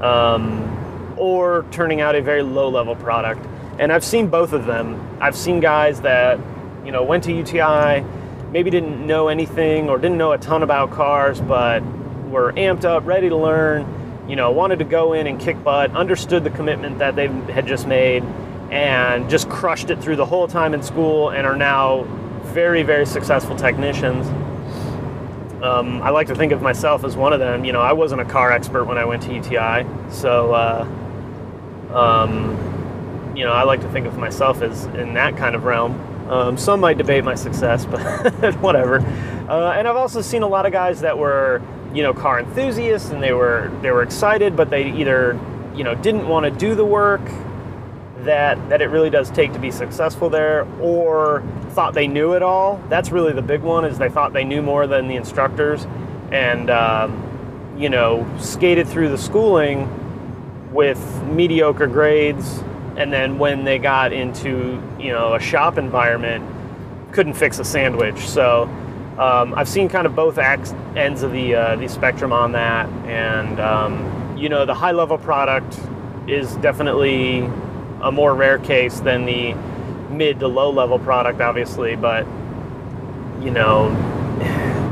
um, 0.00 0.73
or 1.16 1.64
turning 1.70 2.00
out 2.00 2.14
a 2.14 2.22
very 2.22 2.42
low 2.42 2.68
level 2.68 2.96
product. 2.96 3.46
And 3.78 3.92
I've 3.92 4.04
seen 4.04 4.28
both 4.28 4.52
of 4.52 4.66
them. 4.66 5.18
I've 5.20 5.36
seen 5.36 5.60
guys 5.60 6.00
that 6.02 6.38
you 6.84 6.92
know, 6.92 7.02
went 7.02 7.24
to 7.24 7.32
UTI, 7.32 8.04
maybe 8.50 8.70
didn't 8.70 9.04
know 9.06 9.28
anything 9.28 9.88
or 9.88 9.98
didn't 9.98 10.18
know 10.18 10.32
a 10.32 10.38
ton 10.38 10.62
about 10.62 10.90
cars, 10.90 11.40
but 11.40 11.82
were 12.28 12.52
amped 12.52 12.84
up, 12.84 13.06
ready 13.06 13.28
to 13.28 13.36
learn, 13.36 14.24
you 14.28 14.36
know, 14.36 14.50
wanted 14.50 14.78
to 14.78 14.84
go 14.84 15.12
in 15.14 15.26
and 15.26 15.40
kick 15.40 15.62
butt, 15.64 15.94
understood 15.96 16.44
the 16.44 16.50
commitment 16.50 16.98
that 16.98 17.16
they 17.16 17.28
had 17.52 17.66
just 17.66 17.86
made, 17.86 18.22
and 18.70 19.28
just 19.30 19.48
crushed 19.48 19.90
it 19.90 20.00
through 20.02 20.16
the 20.16 20.26
whole 20.26 20.46
time 20.46 20.74
in 20.74 20.82
school 20.82 21.30
and 21.30 21.46
are 21.46 21.56
now 21.56 22.02
very, 22.44 22.82
very 22.82 23.06
successful 23.06 23.56
technicians. 23.56 24.26
Um, 25.62 26.02
I 26.02 26.10
like 26.10 26.26
to 26.26 26.34
think 26.34 26.52
of 26.52 26.60
myself 26.60 27.04
as 27.04 27.16
one 27.16 27.32
of 27.32 27.40
them. 27.40 27.64
You 27.64 27.72
know, 27.72 27.80
I 27.80 27.92
wasn't 27.94 28.20
a 28.20 28.24
car 28.24 28.52
expert 28.52 28.84
when 28.84 28.98
I 28.98 29.06
went 29.06 29.22
to 29.22 29.34
UTI, 29.34 29.86
so 30.10 30.52
uh, 30.52 30.84
um, 31.94 33.32
you 33.36 33.44
know, 33.44 33.52
I 33.52 33.64
like 33.64 33.80
to 33.80 33.88
think 33.88 34.06
of 34.06 34.18
myself 34.18 34.62
as 34.62 34.84
in 34.86 35.14
that 35.14 35.36
kind 35.36 35.54
of 35.54 35.64
realm. 35.64 36.00
Um, 36.28 36.56
some 36.56 36.80
might 36.80 36.98
debate 36.98 37.24
my 37.24 37.34
success, 37.34 37.84
but 38.40 38.54
whatever. 38.60 39.00
Uh, 39.48 39.72
and 39.72 39.86
I've 39.86 39.96
also 39.96 40.20
seen 40.20 40.42
a 40.42 40.48
lot 40.48 40.66
of 40.66 40.72
guys 40.72 41.00
that 41.00 41.18
were, 41.18 41.60
you 41.92 42.02
know, 42.02 42.14
car 42.14 42.40
enthusiasts, 42.40 43.10
and 43.10 43.22
they 43.22 43.32
were 43.32 43.70
they 43.82 43.90
were 43.90 44.02
excited, 44.02 44.56
but 44.56 44.70
they 44.70 44.90
either, 44.92 45.38
you 45.74 45.84
know, 45.84 45.94
didn't 45.94 46.26
want 46.26 46.44
to 46.44 46.50
do 46.50 46.74
the 46.74 46.84
work 46.84 47.22
that 48.20 48.68
that 48.70 48.80
it 48.80 48.86
really 48.86 49.10
does 49.10 49.30
take 49.30 49.52
to 49.52 49.58
be 49.58 49.70
successful 49.70 50.30
there, 50.30 50.66
or 50.80 51.42
thought 51.70 51.92
they 51.94 52.06
knew 52.06 52.32
it 52.32 52.42
all. 52.42 52.82
That's 52.88 53.10
really 53.10 53.32
the 53.32 53.42
big 53.42 53.60
one 53.60 53.84
is 53.84 53.98
they 53.98 54.08
thought 54.08 54.32
they 54.32 54.44
knew 54.44 54.62
more 54.62 54.86
than 54.86 55.08
the 55.08 55.16
instructors, 55.16 55.86
and 56.32 56.70
um, 56.70 57.74
you 57.76 57.90
know, 57.90 58.26
skated 58.38 58.88
through 58.88 59.10
the 59.10 59.18
schooling 59.18 60.03
with 60.74 61.22
mediocre 61.22 61.86
grades 61.86 62.62
and 62.96 63.12
then 63.12 63.38
when 63.38 63.64
they 63.64 63.78
got 63.78 64.12
into 64.12 64.82
you 64.98 65.12
know 65.12 65.34
a 65.34 65.40
shop 65.40 65.78
environment 65.78 66.44
couldn't 67.12 67.34
fix 67.34 67.60
a 67.60 67.64
sandwich. 67.64 68.18
So 68.18 68.64
um, 69.18 69.54
i've 69.54 69.68
seen 69.68 69.88
kind 69.88 70.06
of 70.06 70.16
both 70.16 70.36
ends 70.36 71.22
of 71.22 71.30
the 71.30 71.54
uh, 71.54 71.76
the 71.76 71.88
spectrum 71.88 72.32
on 72.32 72.52
that. 72.52 72.88
And 73.06 73.60
um, 73.60 74.36
you 74.36 74.48
know 74.48 74.66
the 74.66 74.74
high 74.74 74.90
level 74.90 75.16
product 75.16 75.78
is 76.26 76.56
definitely 76.56 77.48
a 78.02 78.10
more 78.10 78.34
rare 78.34 78.58
case 78.58 79.00
than 79.00 79.24
the 79.24 79.54
mid 80.12 80.40
to 80.40 80.48
low 80.48 80.70
level 80.70 80.98
product 80.98 81.40
obviously. 81.40 81.94
But 81.94 82.26
you 83.40 83.50
know 83.50 83.94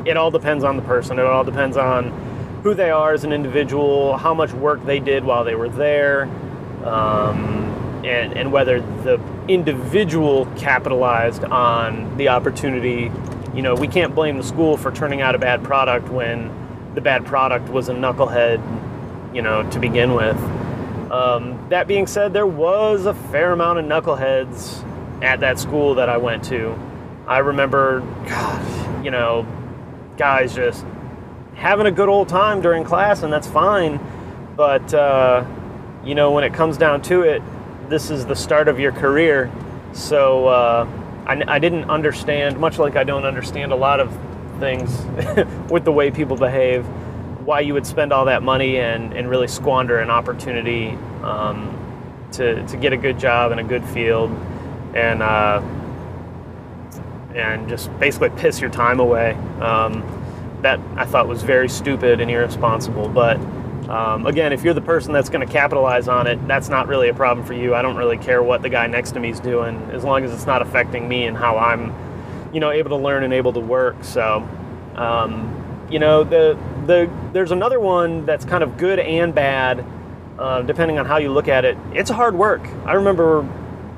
it 0.07 0.17
all 0.17 0.31
depends 0.31 0.63
on 0.63 0.77
the 0.77 0.83
person. 0.83 1.19
It 1.19 1.25
all 1.25 1.45
depends 1.45 1.77
on 1.77 2.32
who 2.63 2.75
they 2.75 2.91
are 2.91 3.13
as 3.13 3.25
an 3.25 3.33
individual 3.33 4.17
how 4.17 4.35
much 4.35 4.53
work 4.53 4.85
they 4.85 5.01
did 5.01 5.25
while 5.25 5.45
they 5.45 5.55
were 5.55 5.69
there 5.69 6.25
um, 6.85 7.73
and, 8.05 8.33
and 8.35 8.53
whether 8.53 8.81
the 8.81 9.21
individual 9.49 10.47
capitalized 10.57 11.45
on 11.45 12.17
the 12.17 12.29
opportunity. 12.29 13.11
You 13.55 13.63
know, 13.63 13.75
we 13.75 13.89
can't 13.89 14.15
blame 14.15 14.37
the 14.37 14.43
school 14.43 14.77
for 14.77 14.91
turning 14.91 15.21
out 15.21 15.35
a 15.35 15.39
bad 15.39 15.63
product 15.63 16.09
when 16.09 16.51
the 16.95 17.01
bad 17.01 17.25
product 17.27 17.69
was 17.69 17.89
a 17.89 17.95
knucklehead, 17.95 19.35
you 19.35 19.43
know, 19.43 19.69
to 19.71 19.79
begin 19.79 20.15
with. 20.15 20.37
Um, 21.11 21.67
that 21.69 21.87
being 21.87 22.07
said, 22.07 22.33
there 22.33 22.47
was 22.47 23.07
a 23.07 23.15
fair 23.15 23.53
amount 23.53 23.79
of 23.79 23.85
knuckleheads 23.85 24.83
at 25.23 25.41
that 25.41 25.59
school 25.59 25.95
that 25.97 26.09
I 26.09 26.17
went 26.17 26.45
to. 26.45 26.79
I 27.27 27.39
remember, 27.39 28.01
God, 28.27 29.05
you 29.05 29.11
know, 29.11 29.47
guys 30.17 30.55
just 30.55 30.85
having 31.63 31.87
a 31.87 31.93
good 31.93 32.09
old 32.09 32.29
time 32.29 32.61
during 32.61 32.83
class, 32.83 33.23
and 33.23 33.33
that's 33.33 33.47
fine. 33.47 34.01
But, 34.57 34.93
uh, 34.93 35.47
you 36.05 36.17
know, 36.17 36.33
when 36.33 36.43
it 36.43 36.53
comes 36.53 36.77
down 36.77 37.03
to 37.03 37.23
it, 37.23 37.41
this 37.89 38.11
is 38.11 38.27
the 38.27 38.35
start 38.35 38.67
of 38.67 38.81
your 38.81 38.91
career. 38.91 39.49
So 39.93 40.49
uh, 40.49 40.89
I, 41.25 41.41
I 41.47 41.59
didn't 41.61 41.89
understand, 41.89 42.59
much 42.59 42.81
like 42.81 42.97
I 42.97 43.05
don't 43.05 43.25
understand 43.25 43.71
a 43.71 43.77
lot 43.77 44.01
of 44.01 44.13
things 44.59 44.91
with 45.71 45.85
the 45.85 45.93
way 45.93 46.11
people 46.11 46.37
behave, 46.37 46.85
why 47.47 47.61
you 47.61 47.75
would 47.75 47.87
spend 47.87 48.13
all 48.13 48.25
that 48.25 48.43
money 48.43 48.79
and, 48.79 49.13
and 49.13 49.31
really 49.31 49.47
squander 49.47 50.01
an 50.01 50.11
opportunity 50.11 50.99
um, 51.23 51.79
to, 52.33 52.67
to 52.67 52.77
get 52.77 52.93
a 52.93 52.97
good 52.97 53.21
job 53.21 53.53
in 53.53 53.61
a 53.61 53.65
good 53.65 53.85
field 53.85 54.33
and 54.95 55.23
uh, 55.23 55.63
and 57.37 57.69
just 57.69 57.89
basically 57.99 58.31
piss 58.31 58.61
your 58.61 58.69
time 58.69 59.01
away. 59.01 59.33
Um, 59.61 60.22
that 60.63 60.81
I 60.97 61.05
thought 61.05 61.29
was 61.29 61.43
very 61.43 61.69
stupid 61.69 62.21
and 62.21 62.31
irresponsible, 62.31 63.09
but 63.09 63.39
um, 63.89 64.27
again, 64.27 64.53
if 64.53 64.63
you're 64.63 64.75
the 64.75 64.81
person 64.81 65.13
that's 65.13 65.29
going 65.29 65.47
to 65.47 65.53
capitalize 65.53 66.09
on 66.09 66.27
it, 66.27 66.47
that's 66.47 66.69
not 66.69 66.89
really 66.89 67.09
a 67.09 67.15
problem 67.15 67.47
for 67.47 67.53
you. 67.53 67.75
I 67.75 67.83
don't 67.83 67.97
really 67.97 68.17
care 68.17 68.43
what 68.43 68.63
the 68.63 68.69
guy 68.69 68.87
next 68.87 69.13
to 69.13 69.21
me 69.21 69.31
is 69.31 69.41
doing, 69.41 69.77
as 69.93 70.05
long 70.05 70.25
as 70.25 70.33
it's 70.33 70.47
not 70.47 70.63
affecting 70.63 71.09
me 71.09 71.25
and 71.27 71.37
how 71.37 71.59
I'm, 71.59 71.93
you 72.55 72.61
know, 72.61 72.71
able 72.71 72.91
to 72.91 72.97
learn 72.97 73.25
and 73.25 73.35
able 73.35 73.53
to 73.53 73.61
work. 73.61 74.03
So, 74.03 74.49
um, 74.95 75.87
you 75.91 75.99
know, 75.99 76.25
the 76.25 76.57
the 76.87 77.11
there's 77.33 77.51
another 77.51 77.81
one 77.81 78.25
that's 78.25 78.45
kind 78.45 78.63
of 78.63 78.79
good 78.79 78.99
and 78.99 79.35
bad, 79.35 79.85
uh, 80.39 80.63
depending 80.63 80.99
on 80.99 81.05
how 81.05 81.19
you 81.19 81.31
look 81.31 81.49
at 81.49 81.65
it. 81.65 81.77
It's 81.93 82.11
hard 82.11 82.35
work. 82.35 82.67
I 82.87 82.95
remember 82.95 83.47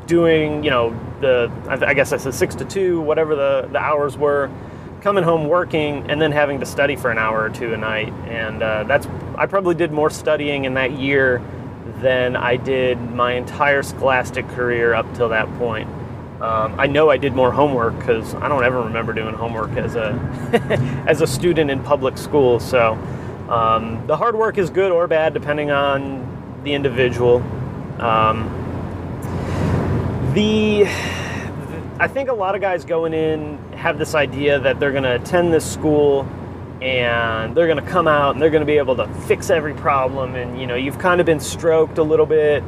doing, 0.06 0.64
you 0.64 0.70
know, 0.70 0.98
the 1.20 1.52
I 1.68 1.94
guess 1.94 2.12
I 2.12 2.16
said 2.16 2.34
six 2.34 2.54
to 2.56 2.64
two, 2.64 3.00
whatever 3.00 3.36
the 3.36 3.68
the 3.70 3.78
hours 3.78 4.16
were 4.16 4.50
coming 5.04 5.22
home 5.22 5.46
working 5.46 6.10
and 6.10 6.18
then 6.18 6.32
having 6.32 6.58
to 6.58 6.64
study 6.64 6.96
for 6.96 7.10
an 7.10 7.18
hour 7.18 7.42
or 7.42 7.50
two 7.50 7.74
a 7.74 7.76
night. 7.76 8.10
And 8.26 8.62
uh, 8.62 8.84
that's 8.84 9.06
i 9.36 9.44
probably 9.44 9.74
did 9.74 9.92
more 9.92 10.08
studying 10.08 10.64
in 10.64 10.74
that 10.74 10.92
year 10.92 11.42
than 11.98 12.34
i 12.36 12.56
did 12.56 12.98
my 13.10 13.34
entire 13.34 13.82
scholastic 13.82 14.48
career 14.48 14.94
up 14.94 15.06
till 15.14 15.28
that 15.28 15.46
point. 15.58 15.90
Um, 16.40 16.80
i 16.80 16.86
know 16.86 17.10
i 17.10 17.18
did 17.18 17.34
more 17.34 17.52
homework 17.52 17.98
because 17.98 18.34
i 18.36 18.48
don't 18.48 18.64
ever 18.64 18.80
remember 18.80 19.12
doing 19.12 19.34
homework 19.34 19.72
as 19.72 19.94
a 19.94 20.12
as 21.06 21.20
a 21.20 21.26
student 21.26 21.70
in 21.70 21.82
public 21.82 22.16
school. 22.16 22.58
So 22.58 22.94
um, 23.50 24.06
the 24.06 24.16
hard 24.16 24.34
work 24.34 24.56
is 24.56 24.70
good 24.70 24.90
or 24.90 25.06
bad 25.06 25.34
depending 25.34 25.70
on 25.70 26.62
the 26.64 26.72
individual. 26.72 27.42
Um, 27.98 28.48
the 30.32 30.86
I 32.00 32.08
think 32.08 32.30
a 32.30 32.32
lot 32.32 32.54
of 32.54 32.62
guys 32.62 32.86
going 32.86 33.12
in 33.12 33.58
have 33.84 33.98
this 33.98 34.14
idea 34.14 34.58
that 34.58 34.80
they're 34.80 34.92
going 34.92 35.02
to 35.02 35.14
attend 35.14 35.52
this 35.52 35.70
school 35.70 36.26
and 36.80 37.54
they're 37.54 37.66
going 37.66 37.84
to 37.84 37.90
come 37.90 38.08
out 38.08 38.34
and 38.34 38.40
they're 38.40 38.48
going 38.48 38.62
to 38.62 38.66
be 38.66 38.78
able 38.78 38.96
to 38.96 39.06
fix 39.26 39.50
every 39.50 39.74
problem. 39.74 40.34
And 40.36 40.58
you 40.58 40.66
know 40.66 40.74
you've 40.74 40.98
kind 40.98 41.20
of 41.20 41.26
been 41.26 41.38
stroked 41.38 41.98
a 41.98 42.02
little 42.02 42.24
bit 42.24 42.64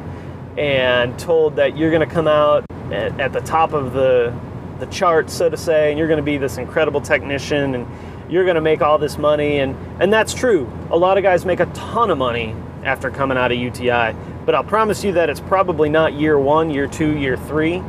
and 0.59 1.17
told 1.17 1.55
that 1.55 1.75
you're 1.75 1.89
going 1.89 2.07
to 2.07 2.13
come 2.13 2.27
out 2.27 2.65
at, 2.91 3.19
at 3.19 3.33
the 3.33 3.41
top 3.41 3.73
of 3.73 3.93
the 3.93 4.31
the 4.77 4.85
chart 4.87 5.31
so 5.31 5.49
to 5.49 5.57
say 5.57 5.89
and 5.89 5.97
you're 5.97 6.07
going 6.07 6.23
to 6.23 6.23
be 6.23 6.37
this 6.37 6.59
incredible 6.59 7.01
technician 7.01 7.73
and 7.73 7.87
you're 8.31 8.43
going 8.43 8.53
to 8.53 8.61
make 8.61 8.83
all 8.83 8.99
this 8.99 9.17
money. 9.17 9.57
And 9.57 9.75
and 9.99 10.13
that's 10.13 10.35
true. 10.35 10.71
A 10.91 10.97
lot 10.97 11.17
of 11.17 11.23
guys 11.23 11.47
make 11.47 11.59
a 11.59 11.65
ton 11.73 12.11
of 12.11 12.19
money 12.19 12.55
after 12.83 13.09
coming 13.09 13.39
out 13.39 13.51
of 13.51 13.57
UTI 13.57 14.15
but 14.45 14.53
I'll 14.53 14.63
promise 14.63 15.03
you 15.03 15.13
that 15.13 15.31
it's 15.31 15.41
probably 15.41 15.89
not 15.89 16.13
year 16.13 16.37
1 16.37 16.69
year 16.69 16.87
2 16.87 17.17
year 17.17 17.37
3 17.37 17.81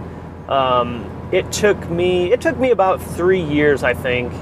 um, 0.49 1.29
it 1.31 1.51
took 1.53 1.91
me 1.91 2.33
it 2.33 2.41
took 2.41 2.59
me 2.59 2.71
about 2.71 3.03
three 3.03 3.43
years, 3.43 3.83
I 3.83 3.95
think, 3.95 4.33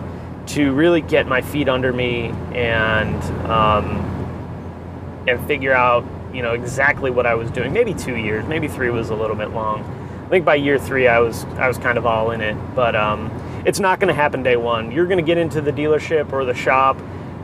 to 0.48 0.72
really 0.72 1.00
get 1.00 1.26
my 1.26 1.42
feet 1.42 1.68
under 1.68 1.92
me 1.92 2.28
and 2.54 3.22
um, 3.50 5.24
and 5.26 5.44
figure 5.46 5.72
out 5.72 6.04
you 6.32 6.42
know 6.42 6.52
exactly 6.52 7.10
what 7.10 7.26
I 7.26 7.34
was 7.34 7.50
doing. 7.50 7.72
Maybe 7.72 7.92
two 7.92 8.16
years, 8.16 8.46
maybe 8.46 8.68
three 8.68 8.90
was 8.90 9.10
a 9.10 9.14
little 9.14 9.36
bit 9.36 9.50
long. 9.50 9.82
I 10.26 10.28
think 10.28 10.44
by 10.44 10.56
year 10.56 10.78
three, 10.78 11.08
I 11.08 11.18
was 11.18 11.44
I 11.56 11.66
was 11.66 11.78
kind 11.78 11.98
of 11.98 12.06
all 12.06 12.30
in 12.30 12.40
it. 12.40 12.56
But 12.74 12.94
um, 12.94 13.30
it's 13.66 13.80
not 13.80 13.98
going 13.98 14.08
to 14.08 14.14
happen 14.14 14.44
day 14.44 14.56
one. 14.56 14.92
You're 14.92 15.06
going 15.06 15.18
to 15.18 15.24
get 15.24 15.38
into 15.38 15.60
the 15.60 15.72
dealership 15.72 16.32
or 16.32 16.44
the 16.44 16.54
shop, 16.54 16.96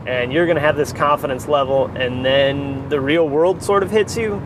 and 0.07 0.33
you're 0.33 0.47
going 0.47 0.57
to 0.57 0.63
have 0.63 0.77
this 0.77 0.93
confidence 0.93 1.49
level, 1.49 1.87
and 1.97 2.25
then 2.25 2.89
the 2.89 3.01
real 3.01 3.29
world 3.29 3.61
sort 3.61 3.83
of 3.83 3.91
hits 3.91 4.17
you, 4.17 4.41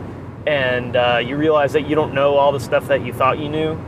and 0.47 0.95
uh, 0.95 1.21
you 1.23 1.35
realize 1.35 1.73
that 1.73 1.87
you 1.87 1.93
don't 1.93 2.15
know 2.15 2.33
all 2.35 2.51
the 2.51 2.59
stuff 2.59 2.87
that 2.87 3.05
you 3.05 3.13
thought 3.13 3.37
you 3.37 3.49
knew 3.49 3.79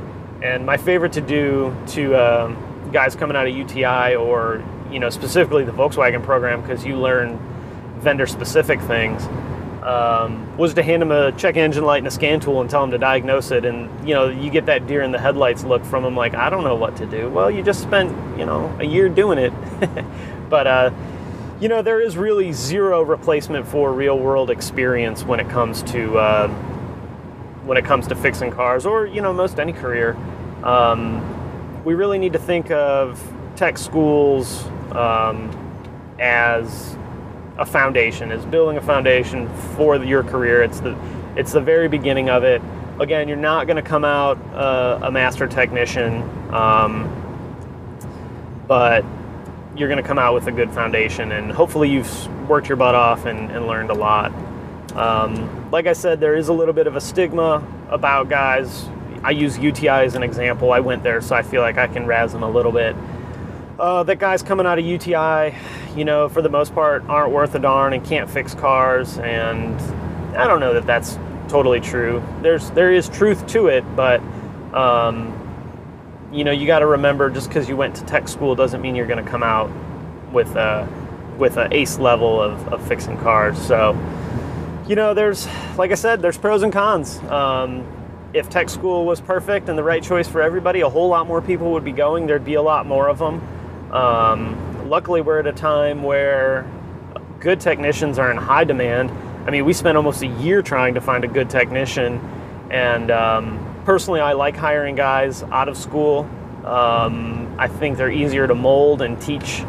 and 0.42 0.66
my 0.66 0.78
favorite 0.78 1.14
to 1.14 1.22
do 1.22 1.76
to 1.88 2.16
um, 2.16 2.92
guys 2.92 3.16
coming 3.16 3.36
out 3.36 3.48
of 3.48 3.56
UTI 3.56 4.16
or 4.16 4.64
you 4.92 5.00
know 5.00 5.10
specifically 5.10 5.64
the 5.64 5.72
Volkswagen 5.72 6.24
program 6.24 6.62
because 6.62 6.86
you 6.86 6.96
learn 6.98 7.38
vendor 8.00 8.26
specific 8.26 8.80
things 8.82 9.24
um, 9.84 10.58
was 10.58 10.74
to 10.74 10.84
hand 10.84 11.02
them 11.02 11.12
a 11.12 11.32
check 11.34 11.58
engine 11.58 11.84
light 11.84 12.00
and 12.00 12.08
a 12.08 12.12
scan 12.12 12.40
tool 12.40 12.62
and 12.62 12.70
tell 12.70 12.82
them 12.82 12.92
to 12.92 12.98
diagnose 12.98 13.52
it 13.52 13.66
and 13.66 14.08
you 14.08 14.14
know 14.14 14.30
you 14.30 14.50
get 14.50 14.66
that 14.66 14.88
deer 14.88 15.02
in 15.02 15.12
the 15.12 15.20
headlights 15.20 15.64
look 15.64 15.84
from 15.86 16.04
them 16.04 16.16
like 16.16 16.34
I 16.34 16.50
don't 16.50 16.64
know 16.64 16.76
what 16.76 16.96
to 16.98 17.06
do. 17.06 17.30
Well, 17.30 17.52
you 17.52 17.64
just 17.64 17.82
spent 17.82 18.12
you 18.38 18.46
know 18.46 18.76
a 18.80 18.86
year 18.86 19.10
doing 19.10 19.38
it, 19.38 19.54
but. 20.50 20.68
Uh, 20.68 20.92
you 21.60 21.68
know, 21.68 21.82
there 21.82 22.00
is 22.00 22.16
really 22.16 22.54
zero 22.54 23.02
replacement 23.02 23.68
for 23.68 23.92
real 23.92 24.18
world 24.18 24.50
experience 24.50 25.26
when 25.26 25.42
it 25.42 25.50
comes 25.50 25.84
to 25.84 26.18
uh, 26.18 26.48
when 27.70 27.78
it 27.78 27.86
comes 27.86 28.08
to 28.08 28.16
fixing 28.16 28.50
cars 28.50 28.88
or 28.88 29.06
you 29.06 29.22
know 29.22 29.32
most 29.32 29.60
any 29.60 29.72
career. 29.72 30.18
Um, 30.64 31.86
we 31.86 31.94
really 31.94 32.18
need 32.18 32.34
to 32.34 32.40
think 32.40 32.72
of 32.72 33.22
tech 33.56 33.78
schools 33.78 34.66
um, 34.94 35.52
as 36.20 36.98
a 37.60 37.66
foundation 37.68 38.32
as 38.32 38.44
building 38.46 38.78
a 38.78 38.82
foundation 38.82 39.48
for 39.76 40.04
your 40.04 40.24
career. 40.24 40.64
It's 40.64 40.80
the 40.80 40.98
it's 41.36 41.52
the 41.52 41.62
very 41.62 41.88
beginning 41.88 42.32
of 42.32 42.44
it. 42.44 42.60
Again, 43.00 43.28
you're 43.28 43.38
not 43.38 43.68
going 43.68 43.78
to 43.78 43.88
come 43.88 44.04
out 44.04 44.40
uh, 44.56 45.02
a 45.04 45.12
master 45.12 45.48
technician, 45.48 46.24
um, 46.52 47.08
but 48.68 49.06
you're 49.76 49.88
going 49.88 50.02
to 50.02 50.08
come 50.08 50.18
out 50.18 50.34
with 50.34 50.48
a 50.48 50.52
good 50.52 50.72
foundation, 50.72 51.34
and 51.34 51.52
hopefully 51.52 51.88
you've 51.88 52.50
worked 52.50 52.68
your 52.68 52.78
butt 52.78 52.96
off 52.96 53.26
and, 53.26 53.52
and 53.52 53.68
learned 53.68 53.92
a 53.92 53.94
lot. 53.94 54.34
Um, 54.94 55.70
like 55.72 55.88
I 55.88 55.94
said, 55.94 56.20
there 56.20 56.36
is 56.36 56.48
a 56.48 56.54
little 56.54 56.74
bit 56.74 56.88
of 56.88 56.96
a 56.96 57.02
stigma 57.02 57.66
about 57.90 58.30
guys. 58.30 58.88
I 59.24 59.32
use 59.32 59.58
UTI 59.58 60.06
as 60.06 60.16
an 60.16 60.24
example. 60.24 60.72
I 60.72 60.80
went 60.80 61.04
there, 61.04 61.22
so 61.22 61.36
I 61.36 61.42
feel 61.42 61.62
like 61.62 61.78
I 61.78 61.88
can 61.88 62.06
razz 62.06 62.32
them 62.32 62.44
a 62.44 62.50
little 62.50 62.72
bit. 62.72 62.96
Uh, 63.80 64.04
that 64.04 64.20
guys 64.20 64.44
coming 64.44 64.66
out 64.66 64.78
of 64.78 64.86
UTI, 64.86 65.56
you 65.96 66.04
know, 66.06 66.28
for 66.30 66.42
the 66.42 66.50
most 66.50 66.74
part, 66.74 67.04
aren't 67.06 67.32
worth 67.32 67.56
a 67.56 67.60
darn 67.60 67.94
and 67.94 68.06
can't 68.06 68.30
fix 68.30 68.54
cars. 68.54 69.18
And 69.20 69.80
I 70.38 70.48
don't 70.48 70.60
know 70.60 70.74
that 70.74 70.86
that's 70.86 71.18
totally 71.48 71.80
true. 71.80 72.24
There's 72.42 72.70
there 72.72 72.92
is 72.92 73.10
truth 73.10 73.48
to 73.48 73.68
it, 73.68 73.84
but 73.96 74.22
um, 74.74 75.36
you 76.32 76.44
know, 76.44 76.52
you 76.52 76.68
got 76.68 76.80
to 76.80 76.88
remember 76.88 77.30
just 77.30 77.48
because 77.48 77.68
you 77.68 77.76
went 77.76 77.96
to 77.96 78.06
tech 78.06 78.28
school 78.28 78.56
doesn't 78.56 78.82
mean 78.82 78.96
you're 78.96 79.08
going 79.08 79.24
to 79.24 79.30
come 79.30 79.44
out 79.44 79.72
with 80.32 80.56
a 80.56 80.88
with 81.38 81.58
an 81.58 81.74
ace 81.74 81.98
level 81.98 82.42
of, 82.42 82.68
of 82.72 82.86
fixing 82.88 83.18
cars. 83.18 83.58
So, 83.58 83.94
you 84.90 84.96
know, 84.96 85.14
there's 85.14 85.48
like 85.78 85.92
I 85.92 85.96
said, 85.96 86.20
there's 86.20 86.38
pros 86.38 86.64
and 86.64 86.74
cons. 86.74 87.20
Um, 87.30 87.86
if 88.34 88.50
tech 88.50 88.70
school 88.70 89.06
was 89.06 89.22
perfect 89.22 89.70
and 89.70 89.78
the 89.78 89.84
right 89.84 90.02
choice 90.02 90.28
for 90.28 90.42
everybody, 90.42 90.82
a 90.82 90.90
whole 90.90 91.10
lot 91.10 91.28
more 91.28 91.44
people 91.44 91.72
would 91.74 91.86
be 91.86 91.92
going. 91.92 92.26
There'd 92.26 92.44
be 92.44 92.56
a 92.56 92.62
lot 92.62 92.88
more 92.88 93.08
of 93.08 93.20
them. 93.20 93.40
Um, 93.94 94.90
luckily, 94.90 95.22
we're 95.22 95.40
at 95.40 95.48
a 95.48 95.54
time 95.54 96.02
where 96.02 96.70
good 97.40 97.60
technicians 97.60 98.18
are 98.18 98.32
in 98.32 98.38
high 98.38 98.64
demand. 98.64 99.12
I 99.48 99.52
mean, 99.52 99.64
we 99.64 99.74
spent 99.74 99.96
almost 99.96 100.24
a 100.24 100.28
year 100.28 100.64
trying 100.64 100.96
to 100.96 101.02
find 101.02 101.24
a 101.24 101.28
good 101.28 101.52
technician, 101.52 102.20
and 102.72 103.12
um, 103.12 103.82
personally, 103.86 104.22
I 104.22 104.34
like 104.34 104.56
hiring 104.56 104.96
guys 104.96 105.44
out 105.44 105.70
of 105.70 105.78
school. 105.78 106.28
Um, 106.66 107.56
I 107.60 107.68
think 107.68 107.98
they're 107.98 108.12
easier 108.12 108.48
to 108.48 108.56
mold 108.56 109.04
and 109.04 109.22
teach 109.22 109.64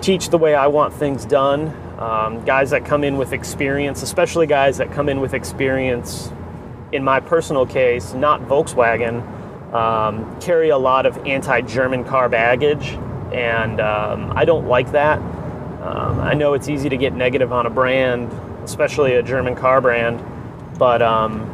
teach 0.00 0.28
the 0.28 0.38
way 0.38 0.54
I 0.54 0.68
want 0.68 0.94
things 0.94 1.24
done. 1.24 1.74
Um, 1.98 2.44
guys 2.44 2.70
that 2.70 2.84
come 2.84 3.04
in 3.04 3.16
with 3.16 3.32
experience, 3.32 4.02
especially 4.02 4.46
guys 4.46 4.78
that 4.78 4.92
come 4.92 5.08
in 5.08 5.20
with 5.20 5.34
experience, 5.34 6.32
in 6.92 7.04
my 7.04 7.20
personal 7.20 7.66
case, 7.66 8.14
not 8.14 8.40
Volkswagen, 8.42 9.22
um, 9.72 10.40
carry 10.40 10.70
a 10.70 10.78
lot 10.78 11.06
of 11.06 11.18
anti-German 11.26 12.04
car 12.04 12.28
baggage 12.28 12.96
and 13.34 13.80
um, 13.80 14.32
I 14.36 14.44
don't 14.44 14.66
like 14.66 14.92
that. 14.92 15.18
Um, 15.18 16.20
I 16.20 16.34
know 16.34 16.54
it's 16.54 16.68
easy 16.68 16.88
to 16.88 16.96
get 16.96 17.14
negative 17.14 17.52
on 17.52 17.66
a 17.66 17.70
brand, 17.70 18.32
especially 18.62 19.14
a 19.16 19.22
German 19.22 19.56
car 19.56 19.80
brand, 19.80 20.24
but 20.78 21.02
um, 21.02 21.50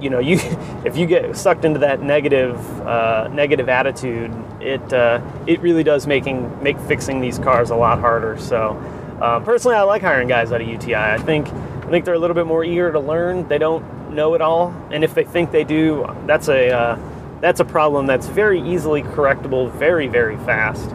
you 0.00 0.10
know, 0.10 0.18
you 0.20 0.38
if 0.84 0.96
you 0.96 1.06
get 1.06 1.36
sucked 1.36 1.64
into 1.64 1.80
that 1.80 2.02
negative 2.02 2.56
uh, 2.82 3.28
negative 3.32 3.68
attitude, 3.68 4.32
it 4.60 4.92
uh, 4.92 5.20
it 5.46 5.60
really 5.60 5.82
does 5.82 6.06
making 6.06 6.62
make 6.62 6.78
fixing 6.80 7.20
these 7.20 7.38
cars 7.38 7.70
a 7.70 7.76
lot 7.76 7.98
harder. 7.98 8.38
So, 8.38 8.76
uh, 9.22 9.40
personally, 9.40 9.76
I 9.76 9.82
like 9.82 10.02
hiring 10.02 10.28
guys 10.28 10.52
out 10.52 10.60
of 10.60 10.68
UTI. 10.68 10.94
I 10.94 11.18
think 11.18 11.48
I 11.48 11.90
think 11.90 12.04
they're 12.04 12.14
a 12.14 12.18
little 12.18 12.34
bit 12.34 12.46
more 12.46 12.64
eager 12.64 12.90
to 12.90 13.00
learn. 13.00 13.46
They 13.48 13.58
don't 13.58 14.14
know 14.14 14.34
it 14.34 14.40
all, 14.40 14.74
and 14.90 15.04
if 15.04 15.14
they 15.14 15.24
think 15.24 15.52
they 15.52 15.64
do, 15.64 16.06
that's 16.26 16.48
a 16.48 16.70
uh, 16.70 16.98
that's 17.40 17.60
a 17.60 17.64
problem 17.64 18.06
that's 18.06 18.28
very 18.28 18.60
easily 18.62 19.02
correctable 19.02 19.70
very, 19.72 20.06
very 20.06 20.36
fast. 20.38 20.90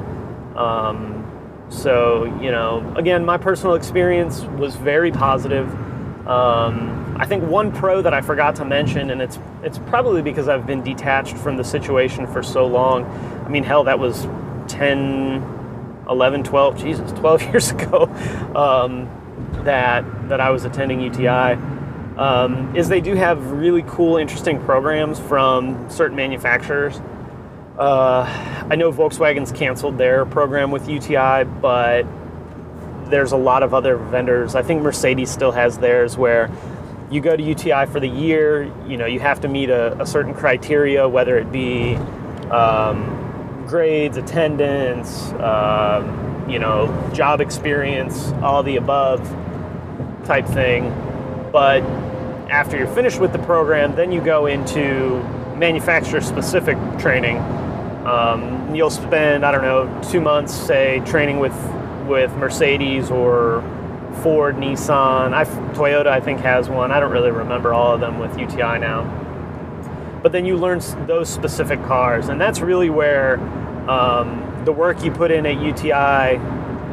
Um, 0.55 1.25
so, 1.69 2.23
you 2.41 2.51
know, 2.51 2.93
again, 2.95 3.25
my 3.25 3.37
personal 3.37 3.75
experience 3.75 4.41
was 4.43 4.75
very 4.77 5.11
positive. 5.11 5.69
Um, 6.25 7.17
I 7.19 7.25
think 7.25 7.43
one 7.43 7.71
pro 7.73 8.01
that 8.01 8.13
I 8.13 8.21
forgot 8.21 8.55
to 8.55 8.65
mention, 8.65 9.11
and 9.11 9.21
it's 9.21 9.39
it's 9.63 9.77
probably 9.77 10.21
because 10.21 10.47
I've 10.47 10.65
been 10.65 10.83
detached 10.83 11.37
from 11.37 11.57
the 11.57 11.63
situation 11.63 12.27
for 12.27 12.41
so 12.41 12.65
long. 12.65 13.03
I 13.45 13.49
mean, 13.49 13.63
hell, 13.63 13.83
that 13.83 13.99
was 13.99 14.25
10, 14.67 15.41
11, 16.09 16.43
12, 16.43 16.77
Jesus, 16.77 17.11
12 17.13 17.41
years 17.51 17.71
ago 17.71 18.03
um, 18.55 19.09
that 19.63 20.03
that 20.29 20.39
I 20.39 20.49
was 20.49 20.65
attending 20.65 20.99
UTI 21.01 21.57
um, 22.17 22.75
is 22.75 22.89
they 22.89 23.01
do 23.01 23.15
have 23.15 23.51
really 23.51 23.83
cool, 23.87 24.17
interesting 24.17 24.59
programs 24.59 25.19
from 25.19 25.89
certain 25.89 26.15
manufacturers. 26.15 26.99
Uh, 27.77 28.23
I 28.69 28.75
know 28.75 28.91
Volkswagen's 28.91 29.51
canceled 29.51 29.97
their 29.97 30.25
program 30.25 30.71
with 30.71 30.89
UTI, 30.89 31.43
but 31.43 32.07
there's 33.05 33.31
a 33.31 33.37
lot 33.37 33.61
of 33.63 33.73
other 33.73 33.97
vendors. 33.97 34.55
I 34.55 34.63
think 34.63 34.81
Mercedes 34.81 35.29
still 35.29 35.51
has 35.51 35.77
theirs 35.77 36.17
where 36.17 36.49
you 37.11 37.21
go 37.21 37.37
to 37.37 37.43
UTI 37.43 37.85
for 37.85 37.99
the 37.99 38.07
year, 38.07 38.63
you 38.87 38.97
know, 38.97 39.05
you 39.05 39.19
have 39.19 39.41
to 39.41 39.47
meet 39.47 39.69
a, 39.69 39.99
a 40.01 40.05
certain 40.05 40.33
criteria, 40.33 41.07
whether 41.07 41.37
it 41.37 41.51
be 41.51 41.95
um, 42.51 43.16
grades, 43.67 44.17
attendance, 44.17 45.31
um, 45.33 46.45
you 46.49 46.57
know, 46.57 46.87
job 47.13 47.41
experience, 47.41 48.31
all 48.41 48.63
the 48.63 48.77
above 48.77 49.21
type 50.25 50.47
thing. 50.47 50.89
But 51.51 51.81
after 52.49 52.77
you're 52.77 52.87
finished 52.87 53.19
with 53.19 53.33
the 53.33 53.39
program, 53.39 53.95
then 53.95 54.11
you 54.11 54.21
go 54.21 54.45
into 54.45 55.21
manufacturer 55.57 56.21
specific 56.21 56.77
training. 56.97 57.37
Um, 58.05 58.73
you'll 58.73 58.89
spend, 58.89 59.45
I 59.45 59.51
don't 59.51 59.63
know, 59.63 60.01
two 60.09 60.21
months, 60.21 60.53
say, 60.53 61.01
training 61.05 61.39
with, 61.39 61.55
with 62.07 62.33
Mercedes 62.37 63.11
or 63.11 63.61
Ford, 64.23 64.55
Nissan. 64.55 65.33
i 65.33 65.43
Toyota, 65.73 66.07
I 66.07 66.21
think, 66.21 66.39
has 66.39 66.69
one. 66.69 66.91
I 66.91 66.99
don't 66.99 67.11
really 67.11 67.31
remember 67.31 67.73
all 67.73 67.93
of 67.93 67.99
them 67.99 68.19
with 68.19 68.37
UTI 68.39 68.79
now. 68.79 69.26
But 70.21 70.31
then 70.31 70.45
you 70.45 70.57
learn 70.57 70.81
those 71.05 71.29
specific 71.29 71.83
cars, 71.85 72.29
and 72.29 72.39
that's 72.41 72.59
really 72.59 72.89
where 72.89 73.39
um, 73.89 74.63
the 74.65 74.71
work 74.71 75.03
you 75.03 75.11
put 75.11 75.31
in 75.31 75.45
at 75.45 75.61
UTI 75.61 76.39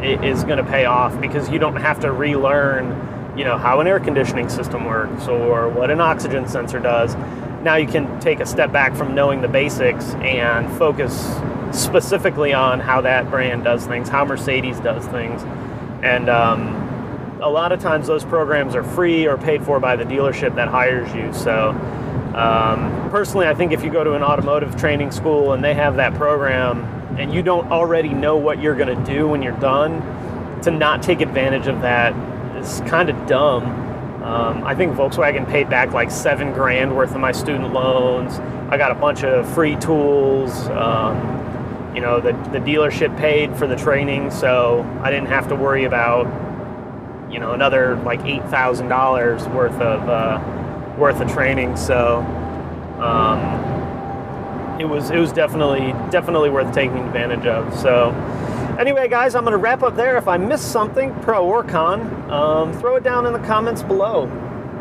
is 0.03 0.45
going 0.45 0.59
to 0.59 0.65
pay 0.65 0.85
off 0.85 1.19
because 1.21 1.49
you 1.49 1.59
don't 1.59 1.77
have 1.77 2.01
to 2.01 2.13
relearn 2.13 3.15
you 3.37 3.45
know 3.45 3.59
how 3.59 3.81
an 3.81 3.87
air 3.87 3.99
conditioning 3.99 4.49
system 4.49 4.85
works 4.85 5.27
or 5.27 5.69
what 5.69 5.91
an 5.91 6.01
oxygen 6.01 6.47
sensor 6.47 6.79
does. 6.79 7.15
Now 7.63 7.77
you 7.77 7.87
can 7.87 8.21
take 8.21 8.41
a 8.41 8.47
step 8.47 8.71
back 8.71 8.95
from 8.95 9.15
knowing 9.15 9.41
the 9.41 9.49
basics 9.49 10.11
and 10.15 10.71
focus 10.79 11.13
specifically 11.73 12.53
on 12.53 12.79
how 12.79 13.01
that 13.01 13.29
brand 13.31 13.65
does 13.65 13.87
things 13.87 14.09
how 14.09 14.25
mercedes 14.25 14.79
does 14.81 15.05
things. 15.07 15.43
And 16.03 16.29
um, 16.29 17.39
a 17.41 17.49
lot 17.49 17.73
of 17.73 17.81
times 17.81 18.07
those 18.07 18.25
programs 18.25 18.75
are 18.75 18.85
free 18.85 19.27
or 19.27 19.37
paid 19.37 19.65
for 19.65 19.81
by 19.81 19.97
the 19.97 20.05
dealership 20.05 20.55
that 20.55 20.69
hires 20.69 21.13
you. 21.15 21.33
So 21.33 21.73
um, 22.35 23.11
personally 23.11 23.47
i 23.47 23.55
think 23.55 23.73
if 23.73 23.83
you 23.83 23.91
go 23.91 24.05
to 24.05 24.15
an 24.15 24.23
automotive 24.23 24.77
training 24.77 25.11
school 25.11 25.53
and 25.53 25.63
they 25.63 25.75
have 25.75 25.97
that 25.97 26.15
program 26.15 26.85
and 27.19 27.33
you 27.33 27.43
don't 27.43 27.71
already 27.71 28.09
know 28.09 28.37
what 28.37 28.61
you're 28.61 28.75
going 28.75 28.97
to 28.97 29.05
do 29.13 29.29
when 29.29 29.43
you're 29.43 29.59
done 29.59 30.01
to 30.63 30.71
not 30.71 31.03
take 31.03 31.21
advantage 31.21 31.67
of 31.67 31.83
that 31.83 32.15
is 32.57 32.81
kind 32.89 33.11
of 33.11 33.27
dumb. 33.27 33.65
Um, 34.23 34.65
I 34.65 34.75
think 34.75 34.95
Volkswagen 34.95 35.49
paid 35.49 35.69
back 35.69 35.93
like 35.93 36.11
seven 36.11 36.53
grand 36.53 36.97
worth 36.97 37.15
of 37.15 37.21
my 37.21 37.33
student 37.33 37.73
loans. 37.73 38.39
I 38.71 38.79
got 38.79 38.91
a 38.91 38.95
bunch 38.95 39.23
of 39.23 39.53
free 39.55 39.77
tools. 39.77 40.67
Um, 40.69 41.93
you 41.95 42.01
know, 42.01 42.21
the, 42.21 42.33
the 42.51 42.59
dealership 42.59 43.17
paid 43.19 43.55
for 43.57 43.67
the 43.67 43.77
training, 43.77 44.31
so 44.31 44.83
I 45.03 45.11
didn't 45.11 45.29
have 45.29 45.49
to 45.49 45.55
worry 45.55 45.85
about, 45.85 46.25
you 47.31 47.39
know, 47.39 47.53
another 47.53 47.97
like 47.97 48.25
eight 48.25 48.43
thousand 48.49 48.89
dollars 48.89 49.47
worth 49.49 49.79
of 49.81 50.09
uh, 50.09 50.39
worth 50.99 51.21
of 51.21 51.31
training. 51.31 51.77
So 51.77 52.19
um, 52.99 54.81
it 54.81 54.85
was 54.85 55.11
it 55.11 55.19
was 55.19 55.33
definitely 55.33 55.93
definitely 56.11 56.51
worth 56.51 56.75
taking 56.75 56.99
advantage 56.99 57.47
of. 57.47 57.75
So 57.79 58.13
Anyway, 58.79 59.07
guys, 59.07 59.37
I'm 59.37 59.45
to 59.53 59.57
wrap 59.57 59.85
up 59.85 59.95
there. 59.95 60.17
If 60.17 60.27
I 60.27 60.37
missed 60.37 60.73
something, 60.73 61.15
pro 61.21 61.47
or 61.47 61.63
con, 61.63 62.29
um, 62.29 62.73
throw 62.73 62.97
it 62.97 63.05
down 63.05 63.25
in 63.25 63.33
the 63.33 63.39
comments 63.39 63.85
below. 63.85 64.25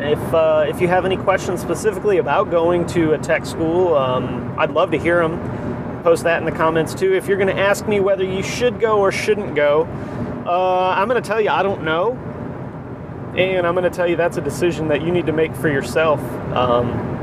If, 0.00 0.18
uh, 0.34 0.64
if 0.68 0.80
you 0.80 0.88
have 0.88 1.04
any 1.04 1.16
questions 1.16 1.60
specifically 1.60 2.18
about 2.18 2.50
going 2.50 2.86
to 2.86 3.12
a 3.12 3.18
tech 3.18 3.46
school, 3.46 3.94
um, 3.94 4.52
I'd 4.58 4.72
love 4.72 4.90
to 4.90 4.98
hear 4.98 5.22
them. 5.22 6.02
Post 6.02 6.24
that 6.24 6.38
in 6.38 6.44
the 6.44 6.50
comments 6.50 6.92
too. 6.92 7.14
If 7.14 7.28
you're 7.28 7.36
to 7.54 7.60
ask 7.60 7.86
me 7.86 8.00
whether 8.00 8.24
you 8.24 8.42
should 8.42 8.80
go 8.80 8.98
or 8.98 9.12
shouldn't 9.12 9.54
go, 9.54 9.84
uh, 10.44 10.94
I'm 10.98 11.06
to 11.22 11.26
tell 11.26 11.40
you 11.40 11.50
I 11.50 11.62
don't 11.62 11.84
know. 11.84 12.18
And 13.36 13.66
I'm 13.66 13.74
going 13.74 13.90
to 13.90 13.96
tell 13.96 14.06
you 14.06 14.16
that's 14.16 14.36
a 14.36 14.40
decision 14.40 14.88
that 14.88 15.02
you 15.02 15.10
need 15.10 15.26
to 15.26 15.32
make 15.32 15.54
for 15.56 15.68
yourself. 15.68 16.20
Um, 16.54 17.14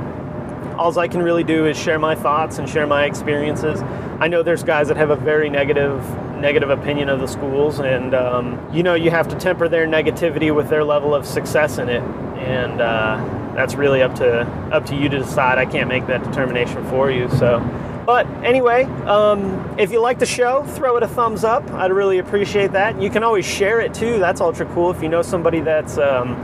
all 0.77 0.97
I 0.97 1.07
can 1.07 1.21
really 1.21 1.43
do 1.43 1.67
is 1.67 1.77
share 1.77 1.99
my 1.99 2.15
thoughts 2.15 2.57
and 2.57 2.67
share 2.67 2.87
my 2.87 3.05
experiences. 3.05 3.81
I 4.19 4.27
know 4.27 4.43
there's 4.43 4.63
guys 4.63 4.87
that 4.87 4.97
have 4.97 5.09
a 5.09 5.15
very 5.15 5.49
negative 5.49 6.03
negative 6.41 6.71
opinion 6.71 7.07
of 7.07 7.19
the 7.19 7.27
schools, 7.27 7.79
and 7.79 8.13
um, 8.15 8.59
you 8.73 8.81
know 8.81 8.95
you 8.95 9.11
have 9.11 9.27
to 9.27 9.35
temper 9.35 9.69
their 9.69 9.87
negativity 9.87 10.53
with 10.53 10.69
their 10.69 10.83
level 10.83 11.13
of 11.13 11.25
success 11.25 11.77
in 11.77 11.87
it, 11.87 12.01
and 12.37 12.81
uh, 12.81 13.53
that's 13.55 13.75
really 13.75 14.01
up 14.01 14.15
to 14.15 14.41
up 14.71 14.85
to 14.87 14.95
you 14.95 15.07
to 15.07 15.19
decide. 15.19 15.57
I 15.57 15.65
can't 15.65 15.87
make 15.87 16.07
that 16.07 16.23
determination 16.23 16.83
for 16.89 17.11
you. 17.11 17.29
So, 17.29 17.59
but 18.05 18.27
anyway, 18.43 18.83
um, 19.05 19.75
if 19.77 19.91
you 19.91 20.01
like 20.01 20.19
the 20.19 20.25
show, 20.25 20.63
throw 20.63 20.97
it 20.97 21.03
a 21.03 21.07
thumbs 21.07 21.43
up. 21.43 21.69
I'd 21.71 21.91
really 21.91 22.19
appreciate 22.19 22.71
that. 22.73 23.01
You 23.01 23.09
can 23.09 23.23
always 23.23 23.45
share 23.45 23.79
it 23.79 23.93
too. 23.93 24.19
That's 24.19 24.41
ultra 24.41 24.65
cool. 24.67 24.91
If 24.91 25.01
you 25.01 25.09
know 25.09 25.21
somebody 25.21 25.59
that's 25.59 25.97
um, 25.97 26.41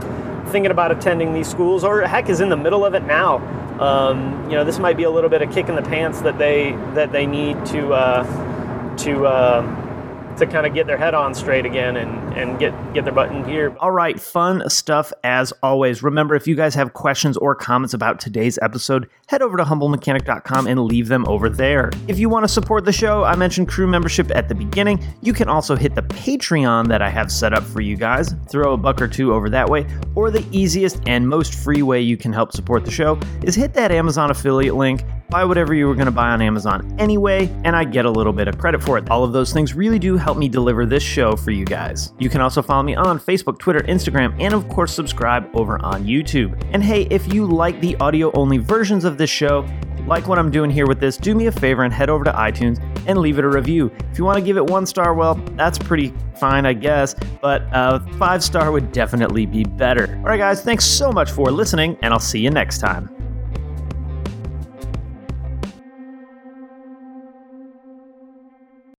thinking 0.50 0.70
about 0.70 0.90
attending 0.90 1.34
these 1.34 1.48
schools, 1.48 1.84
or 1.84 2.02
heck 2.02 2.28
is 2.28 2.40
in 2.40 2.48
the 2.48 2.56
middle 2.56 2.84
of 2.84 2.94
it 2.94 3.04
now 3.04 3.38
um, 3.78 4.50
you 4.50 4.56
know, 4.56 4.64
this 4.64 4.78
might 4.78 4.96
be 4.96 5.04
a 5.04 5.10
little 5.10 5.30
bit 5.30 5.40
of 5.40 5.52
kick 5.52 5.68
in 5.68 5.76
the 5.76 5.82
pants 5.82 6.20
that 6.22 6.38
they 6.38 6.72
that 6.94 7.12
they 7.12 7.26
need 7.26 7.64
to 7.66 7.92
uh, 7.92 8.96
to 8.96 9.26
uh, 9.26 10.36
to 10.36 10.46
kind 10.46 10.66
of 10.66 10.74
get 10.74 10.86
their 10.86 10.96
head 10.96 11.14
on 11.14 11.34
straight 11.34 11.64
again 11.64 11.96
and, 11.96 12.27
and 12.38 12.58
get, 12.58 12.72
get 12.94 13.04
their 13.04 13.12
button 13.12 13.44
here. 13.44 13.76
All 13.80 13.90
right, 13.90 14.18
fun 14.18 14.68
stuff 14.70 15.12
as 15.24 15.52
always. 15.62 16.02
Remember, 16.02 16.34
if 16.34 16.46
you 16.46 16.54
guys 16.54 16.74
have 16.74 16.94
questions 16.94 17.36
or 17.36 17.54
comments 17.54 17.94
about 17.94 18.20
today's 18.20 18.58
episode, 18.62 19.08
head 19.26 19.42
over 19.42 19.56
to 19.56 19.64
humblemechanic.com 19.64 20.66
and 20.66 20.84
leave 20.84 21.08
them 21.08 21.26
over 21.28 21.50
there. 21.50 21.90
If 22.06 22.18
you 22.18 22.28
want 22.28 22.44
to 22.44 22.48
support 22.48 22.84
the 22.84 22.92
show, 22.92 23.24
I 23.24 23.36
mentioned 23.36 23.68
crew 23.68 23.86
membership 23.86 24.30
at 24.34 24.48
the 24.48 24.54
beginning. 24.54 25.04
You 25.20 25.32
can 25.32 25.48
also 25.48 25.76
hit 25.76 25.94
the 25.94 26.02
Patreon 26.02 26.88
that 26.88 27.02
I 27.02 27.10
have 27.10 27.30
set 27.32 27.52
up 27.52 27.64
for 27.64 27.80
you 27.80 27.96
guys. 27.96 28.34
Throw 28.48 28.72
a 28.72 28.76
buck 28.76 29.02
or 29.02 29.08
two 29.08 29.34
over 29.34 29.50
that 29.50 29.68
way. 29.68 29.86
Or 30.14 30.30
the 30.30 30.46
easiest 30.52 31.00
and 31.06 31.28
most 31.28 31.54
free 31.54 31.82
way 31.82 32.00
you 32.00 32.16
can 32.16 32.32
help 32.32 32.52
support 32.52 32.84
the 32.84 32.90
show 32.90 33.18
is 33.42 33.54
hit 33.54 33.74
that 33.74 33.90
Amazon 33.90 34.30
affiliate 34.30 34.74
link 34.74 35.04
buy 35.30 35.44
whatever 35.44 35.74
you 35.74 35.86
were 35.86 35.94
going 35.94 36.06
to 36.06 36.12
buy 36.12 36.30
on 36.30 36.40
Amazon 36.40 36.94
anyway, 36.98 37.50
and 37.64 37.76
I 37.76 37.84
get 37.84 38.04
a 38.04 38.10
little 38.10 38.32
bit 38.32 38.48
of 38.48 38.58
credit 38.58 38.82
for 38.82 38.96
it. 38.96 39.10
All 39.10 39.24
of 39.24 39.32
those 39.32 39.52
things 39.52 39.74
really 39.74 39.98
do 39.98 40.16
help 40.16 40.38
me 40.38 40.48
deliver 40.48 40.86
this 40.86 41.02
show 41.02 41.36
for 41.36 41.50
you 41.50 41.64
guys. 41.64 42.12
You 42.28 42.30
can 42.30 42.42
also 42.42 42.60
follow 42.60 42.82
me 42.82 42.94
on 42.94 43.18
Facebook, 43.18 43.58
Twitter, 43.58 43.80
Instagram, 43.88 44.36
and 44.38 44.52
of 44.52 44.68
course, 44.68 44.92
subscribe 44.92 45.48
over 45.54 45.82
on 45.82 46.04
YouTube. 46.04 46.62
And 46.74 46.84
hey, 46.84 47.04
if 47.04 47.32
you 47.32 47.46
like 47.46 47.80
the 47.80 47.96
audio 47.96 48.30
only 48.32 48.58
versions 48.58 49.06
of 49.06 49.16
this 49.16 49.30
show, 49.30 49.66
like 50.06 50.28
what 50.28 50.38
I'm 50.38 50.50
doing 50.50 50.70
here 50.70 50.86
with 50.86 51.00
this, 51.00 51.16
do 51.16 51.34
me 51.34 51.46
a 51.46 51.52
favor 51.52 51.84
and 51.84 51.92
head 51.92 52.10
over 52.10 52.24
to 52.24 52.32
iTunes 52.32 52.82
and 53.06 53.18
leave 53.18 53.38
it 53.38 53.46
a 53.46 53.48
review. 53.48 53.90
If 54.12 54.18
you 54.18 54.26
want 54.26 54.36
to 54.36 54.44
give 54.44 54.58
it 54.58 54.66
one 54.66 54.84
star, 54.84 55.14
well, 55.14 55.36
that's 55.56 55.78
pretty 55.78 56.12
fine, 56.38 56.66
I 56.66 56.74
guess, 56.74 57.14
but 57.40 57.62
uh, 57.72 58.00
five 58.18 58.44
star 58.44 58.72
would 58.72 58.92
definitely 58.92 59.46
be 59.46 59.64
better. 59.64 60.14
All 60.18 60.24
right, 60.24 60.36
guys, 60.36 60.62
thanks 60.62 60.84
so 60.84 61.10
much 61.10 61.30
for 61.30 61.50
listening, 61.50 61.96
and 62.02 62.12
I'll 62.12 62.20
see 62.20 62.40
you 62.40 62.50
next 62.50 62.76
time. 62.76 63.17